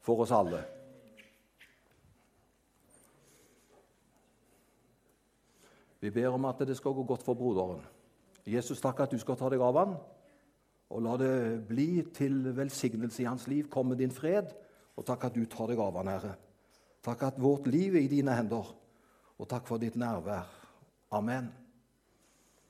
for 0.01 0.23
oss 0.23 0.31
alle. 0.31 0.63
Vi 5.99 6.09
ber 6.11 6.33
om 6.33 6.45
at 6.45 6.65
det 6.67 6.77
skal 6.77 6.95
gå 6.95 7.03
godt 7.03 7.23
for 7.23 7.33
broderen. 7.33 7.83
Jesus, 8.47 8.81
takk 8.81 8.99
at 8.99 9.11
du 9.11 9.19
skal 9.19 9.37
ta 9.39 9.47
deg 9.51 9.61
av 9.63 9.77
ham, 9.79 9.93
og 10.89 11.01
la 11.05 11.15
det 11.17 11.35
bli 11.67 12.03
til 12.13 12.51
velsignelse 12.55 13.23
i 13.23 13.27
hans 13.27 13.47
liv. 13.47 13.69
Kom 13.71 13.91
med 13.91 14.01
din 14.01 14.11
fred, 14.11 14.51
og 14.97 15.05
takk 15.07 15.29
at 15.29 15.35
du 15.35 15.45
tar 15.49 15.71
deg 15.71 15.81
av 15.81 15.97
han, 15.99 16.11
Herre. 16.11 16.35
Takk 17.03 17.23
at 17.27 17.41
vårt 17.41 17.67
liv 17.67 17.95
er 17.95 18.05
i 18.05 18.11
dine 18.11 18.35
hender, 18.35 18.69
og 19.39 19.49
takk 19.49 19.67
for 19.67 19.81
ditt 19.81 19.97
nærvær. 19.99 20.47
Amen. 21.13 21.49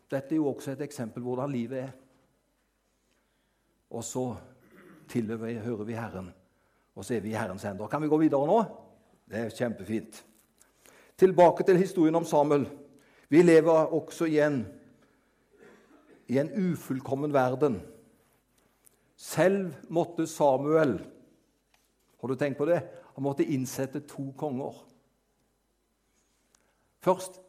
Dette 0.09 0.35
er 0.35 0.41
jo 0.41 0.49
også 0.51 0.73
et 0.73 0.83
eksempel 0.85 1.23
hvordan 1.25 1.51
livet 1.51 1.83
er. 1.83 1.91
Og 3.93 4.03
så 4.05 4.25
tilhører 5.09 5.83
vi 5.85 5.97
Herren, 5.97 6.31
og 6.95 7.05
så 7.05 7.17
er 7.17 7.25
vi 7.25 7.33
i 7.33 7.37
Herrens 7.37 7.65
hender. 7.67 7.87
Kan 7.87 8.01
vi 8.01 8.09
gå 8.09 8.17
videre 8.21 8.47
nå? 8.49 8.61
Det 9.29 9.39
er 9.39 9.53
kjempefint. 9.53 10.23
Tilbake 11.17 11.63
til 11.63 11.77
historien 11.77 12.15
om 12.15 12.25
Samuel. 12.25 12.65
Vi 13.29 13.41
lever 13.41 13.93
også 13.93 14.25
igjen 14.25 14.63
i 16.27 16.39
en 16.41 16.49
ufullkommen 16.71 17.33
verden. 17.33 17.81
Selv 19.23 19.73
måtte 19.89 20.27
Samuel 20.27 20.97
Har 22.19 22.27
du 22.27 22.35
tenkt 22.35 22.57
på 22.57 22.65
det? 22.67 22.81
Han 23.15 23.23
måtte 23.23 23.45
innsette 23.45 23.99
to 24.07 24.31
konger. 24.37 24.73
Først 27.03 27.41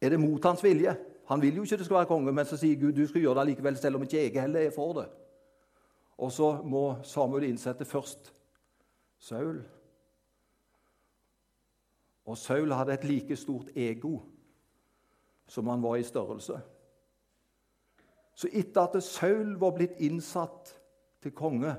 er 0.00 0.10
det 0.10 0.20
mot 0.20 0.44
hans 0.44 0.64
vilje. 0.64 0.96
Han 1.28 1.42
vil 1.42 1.56
jo 1.56 1.62
ikke 1.62 1.76
det 1.76 1.84
skal 1.84 1.96
være 1.98 2.08
konge, 2.10 2.32
men 2.32 2.48
så 2.48 2.56
sier 2.56 2.80
Gud 2.80 2.96
du 2.96 3.06
skal 3.06 3.20
gjøre 3.20 3.38
det 3.40 3.46
likevel, 3.50 3.76
selv 3.76 3.96
om 3.96 4.02
ikke 4.06 4.22
jeg 4.22 4.40
heller 4.40 4.66
er 4.66 4.74
for 4.74 4.92
det. 4.96 5.06
Og 6.18 6.32
så 6.32 6.62
må 6.64 6.96
Samuel 7.04 7.44
innsette 7.44 7.84
først 7.84 8.32
Saul. 9.18 9.60
Og 12.24 12.38
Saul 12.38 12.72
hadde 12.72 12.94
et 12.94 13.04
like 13.04 13.36
stort 13.36 13.68
ego 13.76 14.18
som 15.48 15.68
han 15.68 15.82
var 15.82 15.96
i 15.96 16.08
størrelse. 16.08 16.60
Så 18.34 18.48
etter 18.52 18.80
at 18.88 19.02
Saul 19.02 19.54
var 19.60 19.76
blitt 19.76 20.00
innsatt 20.00 20.75
til 21.26 21.34
konge 21.34 21.72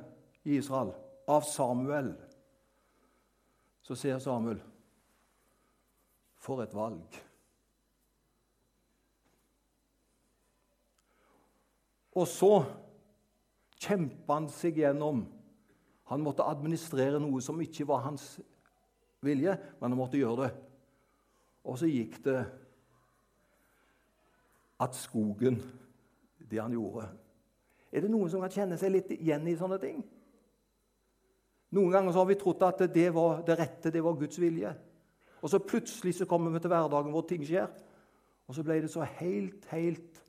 i 0.44 0.58
Israel 0.60 0.92
av 1.32 1.46
Samuel, 1.48 2.12
så 3.84 3.96
ser 3.96 4.20
Samuel 4.20 4.60
For 6.38 6.62
et 6.64 6.74
valg. 6.76 7.16
Og 12.18 12.28
så 12.30 12.52
kjempa 13.84 14.38
han 14.38 14.48
seg 14.52 14.80
gjennom. 14.80 15.26
Han 16.12 16.24
måtte 16.24 16.46
administrere 16.48 17.20
noe 17.20 17.42
som 17.44 17.60
ikke 17.62 17.88
var 17.90 18.06
hans 18.06 18.38
vilje, 19.26 19.58
men 19.80 19.92
han 19.92 20.00
måtte 20.00 20.20
gjøre 20.20 20.46
det. 20.46 20.52
Og 21.68 21.80
så 21.82 21.90
gikk 21.92 22.20
det 22.26 22.40
at 24.84 24.96
skogen, 24.96 25.60
det 26.48 26.62
han 26.64 26.76
gjorde 26.78 27.10
Er 27.92 28.04
det 28.04 28.12
noen 28.12 28.30
som 28.32 28.44
kan 28.44 28.54
kjenne 28.54 28.78
seg 28.80 28.94
litt 28.94 29.12
igjen 29.16 29.48
i 29.48 29.56
sånne 29.60 29.80
ting? 29.82 30.02
Noen 31.76 31.92
ganger 31.92 32.14
så 32.16 32.24
har 32.24 32.30
vi 32.30 32.40
trodd 32.40 32.64
at 32.64 32.86
det 32.94 33.10
var 33.16 33.42
det 33.48 33.58
rette, 33.60 33.92
det 33.92 34.04
var 34.04 34.16
Guds 34.20 34.40
vilje. 34.40 34.72
Og 35.44 35.52
så 35.52 35.60
plutselig 35.62 36.16
så 36.18 36.28
kommer 36.30 36.54
vi 36.54 36.62
til 36.64 36.72
hverdagen 36.72 37.14
hvor 37.14 37.26
ting 37.28 37.44
skjer. 37.46 37.68
Og 38.48 38.56
så 38.56 38.64
ble 38.64 38.80
det 38.84 38.92
så 38.92 39.06
helt, 39.20 39.66
helt 39.74 40.22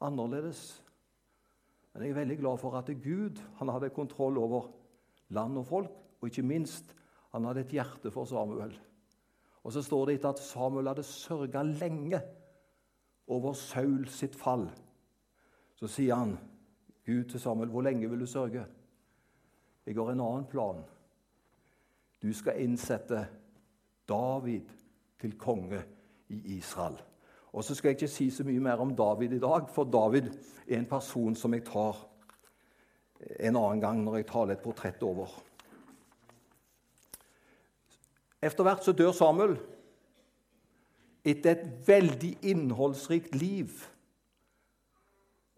annerledes. 0.00 0.80
Men 1.92 2.04
jeg 2.04 2.14
er 2.14 2.20
veldig 2.22 2.38
glad 2.40 2.60
for 2.62 2.76
at 2.78 2.88
Gud 3.02 3.40
han 3.58 3.72
hadde 3.72 3.92
kontroll 3.94 4.38
over 4.40 4.70
land 5.34 5.58
og 5.60 5.66
folk, 5.66 5.96
og 6.20 6.28
ikke 6.28 6.46
minst 6.46 6.94
han 7.34 7.44
hadde 7.46 7.64
et 7.66 7.74
hjerte 7.76 8.10
for 8.10 8.28
Samuel. 8.28 8.72
Og 9.62 9.72
Så 9.72 9.82
står 9.82 10.06
det 10.06 10.14
etter 10.14 10.32
at 10.32 10.42
Samuel 10.42 10.88
hadde 10.88 11.04
sørga 11.04 11.62
lenge 11.62 12.20
over 13.28 13.52
Saul 13.52 14.08
sitt 14.08 14.34
fall. 14.34 14.70
Så 15.76 15.86
sier 15.86 16.16
han, 16.16 16.38
Gud 17.10 17.24
til 17.24 17.40
Samuel, 17.40 17.68
'Hvor 17.68 17.82
lenge 17.82 18.10
vil 18.10 18.20
du 18.20 18.26
sørge?' 18.26 18.66
Jeg 19.86 19.94
har 19.94 20.10
en 20.10 20.20
annen 20.20 20.44
plan. 20.44 20.84
Du 22.22 22.32
skal 22.32 22.60
innsette 22.62 23.26
David 24.08 24.68
til 25.20 25.38
konge 25.38 25.82
i 26.28 26.56
Israel. 26.56 27.02
Og 27.52 27.64
så 27.64 27.74
skal 27.74 27.88
jeg 27.88 27.96
ikke 28.02 28.08
si 28.08 28.30
så 28.30 28.44
mye 28.44 28.60
mer 28.60 28.82
om 28.82 28.96
David 28.96 29.32
i 29.32 29.38
dag, 29.42 29.68
for 29.74 29.84
David 29.84 30.30
er 30.68 30.78
en 30.78 30.86
person 30.86 31.34
som 31.34 31.54
jeg 31.54 31.64
tar 31.66 31.96
en 33.40 33.56
annen 33.56 33.80
gang 33.80 34.04
når 34.04 34.16
jeg 34.16 34.26
taler 34.26 34.54
et 34.54 34.62
portrett 34.62 35.02
over. 35.02 35.32
Etter 38.42 38.64
hvert 38.64 38.84
så 38.84 38.92
dør 38.92 39.12
Samuel. 39.12 39.58
Etter 41.24 41.50
et 41.50 41.88
veldig 41.88 42.38
innholdsrikt 42.42 43.34
liv 43.34 43.68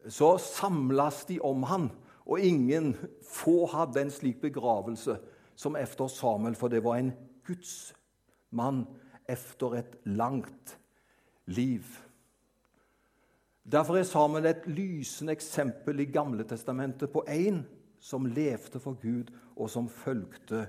så 0.08 0.36
samles 0.38 1.24
de 1.28 1.38
om 1.40 1.62
han, 1.62 1.90
og 2.26 2.40
ingen 2.40 2.94
få 3.26 3.66
hadde 3.70 4.00
en 4.02 4.10
slik 4.10 4.40
begravelse 4.42 5.18
som 5.58 5.76
efter 5.76 6.08
Samuel, 6.10 6.54
for 6.58 6.68
det 6.68 6.82
var 6.84 6.98
en 6.98 7.12
Guds 7.46 7.94
mann 8.50 8.86
efter 9.28 9.78
et 9.78 9.96
langt 10.04 10.78
liv. 11.46 11.84
Derfor 13.72 13.96
er 13.96 14.02
Samuel 14.02 14.46
et 14.46 14.66
lysende 14.66 15.32
eksempel 15.32 16.00
i 16.00 16.10
Gamle 16.10 16.44
testamentet 16.44 17.12
på 17.12 17.24
en 17.28 17.62
som 18.02 18.26
levde 18.26 18.80
for 18.82 18.98
Gud, 18.98 19.30
og 19.56 19.70
som 19.70 19.88
fulgte 19.88 20.66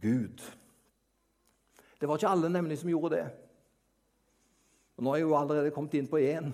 Gud. 0.00 0.40
Det 2.00 2.08
var 2.08 2.16
ikke 2.16 2.30
alle 2.30 2.48
nemlig 2.48 2.78
som 2.78 2.88
gjorde 2.88 3.16
det. 3.16 3.26
Og 4.96 5.04
Nå 5.04 5.12
er 5.12 5.20
jeg 5.20 5.28
jo 5.28 5.36
allerede 5.36 5.72
kommet 5.74 5.94
inn 5.98 6.08
på 6.08 6.20
én 6.22 6.52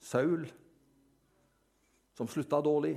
Saul, 0.00 0.46
som 2.14 2.30
slutta 2.30 2.60
dårlig. 2.62 2.94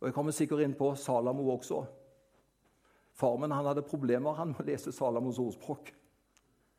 Og 0.00 0.08
jeg 0.08 0.16
kommer 0.16 0.36
sikkert 0.36 0.64
inn 0.64 0.76
på 0.76 0.92
Salamo 0.96 1.48
også. 1.52 1.80
Far 3.16 3.36
min 3.40 3.52
han 3.52 3.66
hadde 3.68 3.84
problemer 3.84 4.38
han 4.38 4.54
med 4.54 4.62
å 4.62 4.68
lese 4.70 4.94
Salamos 4.96 5.40
ordspråk. 5.42 5.92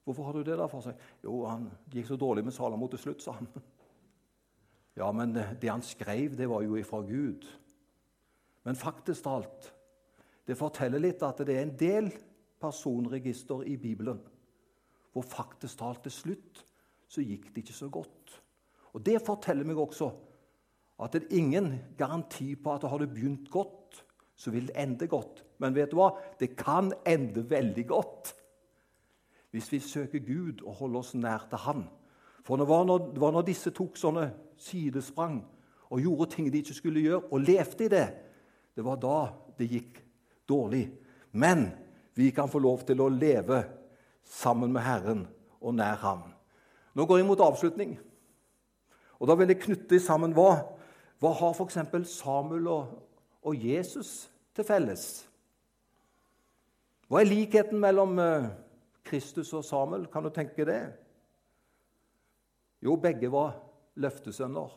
Hvorfor 0.06 0.28
har 0.28 0.38
du 0.38 0.44
det, 0.44 0.58
da? 0.58 0.66
for 0.70 0.82
seg? 0.86 0.98
Jo, 1.22 1.44
han 1.46 1.68
gikk 1.94 2.10
så 2.10 2.18
dårlig 2.18 2.46
med 2.48 2.56
Salamo 2.56 2.90
til 2.90 3.04
slutt, 3.04 3.22
sa 3.22 3.38
han. 3.38 3.52
Ja, 5.00 5.08
men 5.16 5.32
det 5.34 5.70
han 5.70 5.84
skrev, 5.86 6.34
det 6.36 6.50
var 6.52 6.66
jo 6.66 6.76
ifra 6.76 7.00
Gud. 7.08 7.46
Men 8.68 8.76
faktisk 8.76 9.24
talt, 9.24 9.70
det 10.46 10.58
forteller 10.60 11.00
litt 11.00 11.24
at 11.24 11.40
det 11.48 11.56
er 11.56 11.64
en 11.64 11.78
del 11.80 12.10
personregister 12.62 13.64
i 13.72 13.78
Bibelen 13.80 14.20
hvor 15.12 15.26
faktisk 15.28 15.80
talt 15.80 16.04
til 16.06 16.14
slutt 16.16 16.62
så 17.12 17.24
gikk 17.24 17.50
det 17.52 17.64
ikke 17.64 17.76
så 17.76 17.90
godt. 17.92 18.36
Og 18.96 19.04
Det 19.04 19.18
forteller 19.24 19.68
meg 19.68 19.80
også 19.80 20.12
at 21.02 21.16
det 21.16 21.24
er 21.24 21.38
ingen 21.40 21.74
garanti 21.98 22.54
på 22.56 22.76
at 22.76 22.86
har 22.90 23.02
du 23.02 23.08
begynt 23.10 23.50
godt, 23.50 24.04
så 24.36 24.52
vil 24.54 24.68
det 24.70 24.78
ende 24.78 25.08
godt. 25.10 25.44
Men 25.62 25.76
vet 25.76 25.92
du 25.92 25.98
hva? 26.00 26.12
Det 26.40 26.56
kan 26.58 26.92
ende 27.06 27.44
veldig 27.50 27.88
godt 27.90 28.36
hvis 29.52 29.68
vi 29.72 29.80
søker 29.84 30.22
Gud 30.24 30.62
og 30.64 30.78
holder 30.80 31.02
oss 31.02 31.14
nær 31.14 31.44
til 31.50 31.60
Han. 31.66 31.82
For 32.48 32.56
det 32.56 32.68
var 32.70 32.86
når, 32.88 33.10
det 33.12 33.22
var 33.22 33.34
når 33.36 33.44
disse 33.50 33.74
tok 33.76 33.98
sånne 34.00 34.30
sidesprang 34.62 35.42
og 35.92 36.00
gjorde 36.00 36.30
ting 36.32 36.48
de 36.48 36.62
ikke 36.64 36.78
skulle 36.78 37.04
gjøre, 37.04 37.26
og 37.36 37.44
levde 37.44 37.84
i 37.86 37.92
det, 37.92 38.06
det 38.76 38.86
var 38.86 38.96
da 39.02 39.18
det 39.60 39.68
gikk 39.68 40.00
dårlig. 40.48 40.86
Men 41.36 41.68
vi 42.16 42.30
kan 42.32 42.48
få 42.48 42.62
lov 42.64 42.86
til 42.88 43.04
å 43.04 43.10
leve 43.12 43.60
sammen 44.24 44.72
med 44.72 44.86
Herren 44.88 45.26
og 45.60 45.76
nær 45.76 46.00
Ham. 46.00 46.24
Nå 46.96 47.06
går 47.06 47.20
jeg 47.20 47.28
mot 47.28 47.44
avslutning. 47.44 47.98
Og 49.20 49.28
Da 49.28 49.36
vil 49.36 49.52
jeg 49.52 49.62
knytte 49.62 50.00
sammen 50.02 50.34
hva, 50.34 50.64
hva 51.22 51.30
har 51.38 51.54
f.eks. 51.54 51.78
Samuel 52.10 52.68
og, 52.68 52.94
og 53.46 53.66
Jesus 53.66 54.32
til 54.58 54.66
felles? 54.66 55.06
Hva 57.06 57.22
er 57.22 57.30
likheten 57.30 57.78
mellom 57.82 58.18
eh, 58.24 58.48
Kristus 59.06 59.52
og 59.54 59.66
Samuel? 59.68 60.08
Kan 60.10 60.26
du 60.26 60.32
tenke 60.34 60.66
det? 60.66 60.80
Jo, 62.82 62.96
begge 62.98 63.30
var 63.30 63.54
løftesønner. 64.02 64.74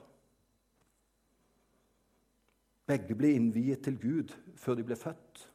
Begge 2.84 3.16
ble 3.16 3.32
innviet 3.38 3.80
til 3.86 3.96
Gud 4.02 4.36
før 4.60 4.76
de 4.76 4.84
ble 4.84 5.00
født. 5.00 5.46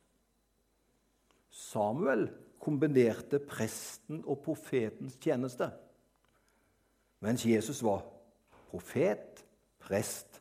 Samuel 1.54 2.32
kombinerte 2.60 3.38
presten 3.46 4.24
og 4.26 4.42
profetens 4.42 5.22
tjeneste, 5.22 5.70
mens 7.22 7.46
Jesus 7.46 7.84
var 7.86 8.02
profet, 8.72 9.46
prest 9.80 10.39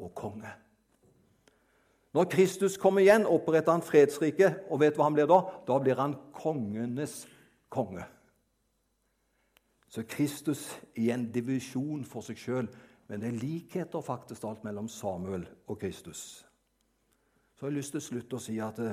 og 0.00 0.14
konge. 0.16 0.50
Når 2.12 2.24
Kristus 2.24 2.76
kommer 2.76 3.04
igjen, 3.04 3.26
oppretter 3.26 3.72
han 3.72 3.86
fredsriket. 3.86 4.64
Og 4.70 4.80
vet 4.82 4.96
hva 4.98 5.06
han 5.06 5.14
blir 5.14 5.28
da? 5.30 5.42
Da 5.66 5.78
blir 5.78 6.00
han 6.00 6.16
kongenes 6.34 7.22
konge. 7.70 8.02
Så 9.90 10.02
Kristus 10.08 10.64
i 10.98 11.10
en 11.10 11.28
divisjon 11.32 12.04
for 12.06 12.26
seg 12.26 12.38
sjøl, 12.38 12.68
men 13.10 13.22
det 13.22 13.30
er 13.30 13.40
likheter 13.42 14.02
faktisk 14.06 14.44
alt 14.46 14.62
mellom 14.66 14.88
Samuel 14.88 15.46
og 15.66 15.78
Kristus. 15.78 16.44
Så 17.54 17.66
har 17.66 17.72
jeg 17.72 17.80
lyst 17.80 17.96
til 17.96 18.04
slutt 18.04 18.34
å 18.38 18.42
si 18.42 18.58
at 18.62 18.78
det, 18.78 18.92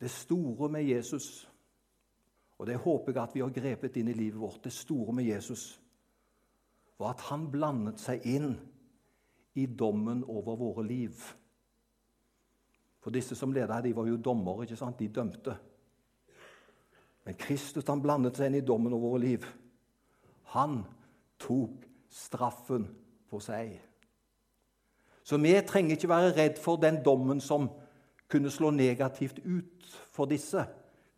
det 0.00 0.10
store 0.10 0.68
med 0.72 0.88
Jesus 0.88 1.48
Og 2.62 2.66
det 2.68 2.76
håper 2.78 3.10
jeg 3.10 3.18
at 3.18 3.32
vi 3.34 3.40
har 3.42 3.50
grepet 3.50 3.96
inn 3.98 4.08
i 4.12 4.14
livet 4.14 4.38
vårt. 4.38 4.60
Det 4.62 4.70
store 4.72 5.12
med 5.12 5.24
Jesus 5.24 5.80
var 6.98 7.16
at 7.16 7.24
han 7.26 7.48
blandet 7.50 7.98
seg 7.98 8.22
inn 8.22 8.52
i 9.54 9.66
dommen 9.66 10.24
over 10.24 10.56
våre 10.56 10.86
liv. 10.86 11.22
For 13.02 13.10
disse 13.10 13.36
som 13.36 13.52
leda 13.52 13.74
her, 13.74 13.82
de 13.82 13.96
var 13.96 14.06
jo 14.06 14.16
dommere. 14.16 14.62
ikke 14.62 14.76
sant? 14.76 14.98
De 14.98 15.08
dømte. 15.08 15.56
Men 17.24 17.34
Kristus 17.38 17.86
han 17.86 18.02
blandet 18.02 18.38
seg 18.38 18.50
inn 18.50 18.60
i 18.60 18.66
dommen 18.66 18.94
over 18.94 19.14
våre 19.14 19.22
liv. 19.22 19.46
Han 20.54 20.82
tok 21.42 21.84
straffen 22.12 22.86
på 23.30 23.40
seg. 23.42 23.74
Så 25.22 25.38
vi 25.38 25.54
trenger 25.66 25.96
ikke 25.96 26.10
være 26.10 26.34
redd 26.36 26.58
for 26.62 26.80
den 26.82 27.00
dommen 27.04 27.40
som 27.40 27.68
kunne 28.32 28.50
slå 28.50 28.70
negativt 28.70 29.38
ut 29.44 29.86
for 30.10 30.26
disse, 30.26 30.64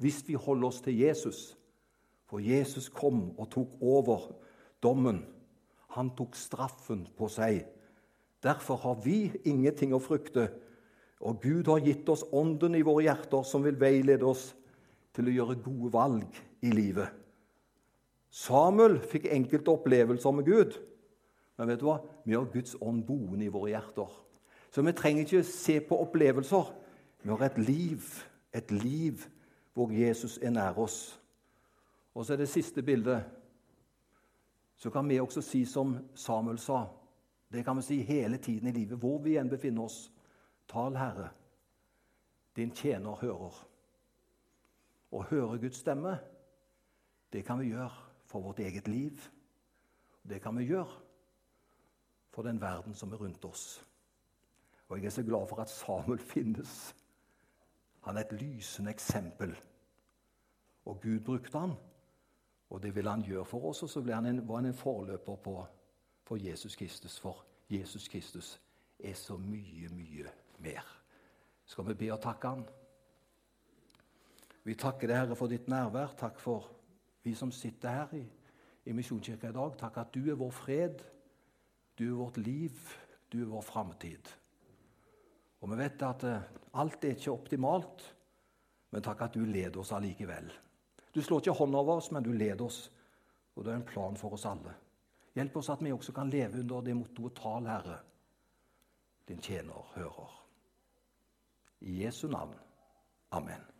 hvis 0.02 0.22
vi 0.28 0.34
holder 0.34 0.68
oss 0.68 0.80
til 0.84 0.98
Jesus. 0.98 1.54
For 2.28 2.42
Jesus 2.42 2.88
kom 2.88 3.30
og 3.38 3.50
tok 3.50 3.76
over 3.80 4.32
dommen. 4.82 5.22
Han 5.94 6.10
tok 6.16 6.36
straffen 6.36 7.06
på 7.16 7.28
seg. 7.30 7.62
Derfor 8.44 8.76
har 8.76 9.00
vi 9.04 9.32
ingenting 9.48 9.94
å 9.96 10.02
frykte. 10.02 10.50
Og 11.24 11.40
Gud 11.40 11.68
har 11.72 11.80
gitt 11.80 12.08
oss 12.12 12.26
ånden 12.32 12.76
i 12.76 12.84
våre 12.84 13.06
hjerter 13.06 13.46
som 13.48 13.64
vil 13.64 13.78
veilede 13.80 14.26
oss 14.28 14.50
til 15.16 15.30
å 15.30 15.36
gjøre 15.38 15.62
gode 15.64 15.92
valg 15.94 16.40
i 16.64 16.72
livet. 16.74 17.08
Samuel 18.34 18.98
fikk 19.00 19.30
enkelte 19.32 19.72
opplevelser 19.72 20.34
med 20.36 20.48
Gud. 20.48 20.76
Men 21.56 21.70
vet 21.70 21.80
du 21.80 21.86
hva? 21.86 22.00
vi 22.24 22.34
har 22.34 22.50
Guds 22.50 22.74
ånd 22.82 23.04
boende 23.06 23.46
i 23.46 23.52
våre 23.52 23.70
hjerter. 23.70 24.10
Så 24.74 24.82
vi 24.82 24.92
trenger 24.92 25.22
ikke 25.22 25.46
se 25.46 25.78
på 25.86 26.00
opplevelser. 26.02 26.72
Vi 27.22 27.30
har 27.30 27.44
et 27.46 27.58
liv, 27.62 28.02
et 28.52 28.72
liv 28.74 29.22
hvor 29.72 29.92
Jesus 29.94 30.36
er 30.42 30.50
nær 30.50 30.76
oss. 30.82 31.14
Og 32.14 32.26
så 32.26 32.34
er 32.34 32.42
det 32.42 32.50
siste 32.50 32.82
bildet. 32.82 33.22
Så 34.76 34.90
kan 34.90 35.08
vi 35.08 35.20
også 35.22 35.40
si 35.42 35.62
som 35.64 35.96
Samuel 36.18 36.58
sa 36.58 36.82
det 37.54 37.64
kan 37.64 37.76
vi 37.76 37.82
si 37.82 38.00
hele 38.02 38.38
tiden 38.38 38.68
i 38.68 38.72
livet, 38.72 38.98
hvor 38.98 39.18
vi 39.22 39.36
enn 39.38 39.50
befinner 39.50 39.86
oss. 39.86 40.10
Tal, 40.68 40.96
Herre, 40.96 41.28
din 42.56 42.72
tjener 42.74 43.20
hører. 43.20 43.56
Å 45.14 45.22
høre 45.30 45.60
Guds 45.62 45.78
stemme, 45.84 46.16
det 47.32 47.44
kan 47.46 47.60
vi 47.60 47.70
gjøre 47.70 47.92
for 48.26 48.42
vårt 48.42 48.62
eget 48.64 48.88
liv. 48.88 49.20
Det 50.22 50.40
kan 50.42 50.56
vi 50.58 50.66
gjøre 50.66 51.00
for 52.34 52.42
den 52.42 52.60
verden 52.60 52.94
som 52.94 53.12
er 53.12 53.22
rundt 53.22 53.44
oss. 53.44 53.84
Og 54.88 54.98
jeg 54.98 55.06
er 55.06 55.14
så 55.14 55.22
glad 55.22 55.46
for 55.48 55.62
at 55.62 55.70
Samuel 55.70 56.18
finnes. 56.34 56.94
Han 58.08 58.16
er 58.16 58.26
et 58.26 58.36
lysende 58.40 58.90
eksempel. 58.90 59.54
Og 60.84 61.00
Gud 61.02 61.20
brukte 61.20 61.58
han, 61.58 61.72
og 62.70 62.82
det 62.82 62.94
ville 62.94 63.10
han 63.10 63.22
gjøre 63.22 63.44
for 63.44 63.70
oss. 63.70 63.82
Og 63.82 63.90
så 63.90 64.02
han 64.10 64.26
en, 64.26 64.48
var 64.48 64.56
han 64.56 64.66
en 64.66 64.74
forløper 64.74 65.36
på 65.36 65.54
for 66.24 66.40
Jesus 66.40 66.76
Kristus, 66.76 67.18
for 67.20 67.44
Jesus 67.70 68.08
Kristus 68.08 68.60
er 68.98 69.14
så 69.14 69.36
mye, 69.36 69.88
mye 69.92 70.30
mer. 70.58 70.84
Skal 71.64 71.86
vi 71.88 71.94
be 71.94 72.12
og 72.12 72.22
takke 72.22 72.48
Han? 72.48 72.64
Vi 74.64 74.74
takker 74.80 75.10
deg, 75.10 75.18
Herre, 75.18 75.36
for 75.36 75.52
ditt 75.52 75.68
nærvær. 75.68 76.14
Takk 76.16 76.38
for 76.40 76.70
vi 77.24 77.34
som 77.36 77.52
sitter 77.52 77.92
her 77.92 78.14
i, 78.16 78.22
i 78.88 78.94
Misjonskirka 78.96 79.50
i 79.50 79.56
dag. 79.56 79.76
Takk 79.80 79.98
at 80.00 80.14
du 80.14 80.30
er 80.30 80.38
vår 80.40 80.54
fred, 80.56 81.02
du 81.98 82.06
er 82.06 82.16
vårt 82.16 82.40
liv, 82.40 82.78
du 83.32 83.42
er 83.42 83.50
vår 83.50 83.64
framtid. 83.64 84.30
Og 85.60 85.70
vi 85.72 85.80
vet 85.80 86.02
at 86.04 86.24
uh, 86.28 86.48
alt 86.80 87.04
er 87.04 87.16
ikke 87.16 87.32
optimalt, 87.32 88.06
men 88.92 89.04
takk 89.04 89.26
at 89.26 89.36
du 89.36 89.44
leder 89.44 89.80
oss 89.80 89.92
allikevel. 89.96 90.48
Du 91.14 91.20
slår 91.22 91.44
ikke 91.44 91.58
hånda 91.60 91.80
over 91.80 92.00
oss, 92.00 92.10
men 92.12 92.24
du 92.24 92.32
leder 92.32 92.64
oss, 92.64 92.88
og 93.54 93.64
det 93.64 93.72
er 93.72 93.80
en 93.80 93.88
plan 93.88 94.16
for 94.16 94.36
oss 94.36 94.46
alle. 94.48 94.72
Hjelp 95.34 95.56
oss 95.56 95.70
at 95.70 95.82
vi 95.84 95.92
også 95.92 96.12
kan 96.12 96.30
leve 96.30 96.60
under 96.60 96.80
det 96.80 96.96
mottoet 96.96 97.34
'Tal, 97.34 97.66
Herre'. 97.66 98.00
Din 99.28 99.38
tjener 99.38 99.92
hører. 99.94 100.46
I 101.80 102.04
Jesu 102.04 102.28
navn. 102.28 102.54
Amen. 103.30 103.73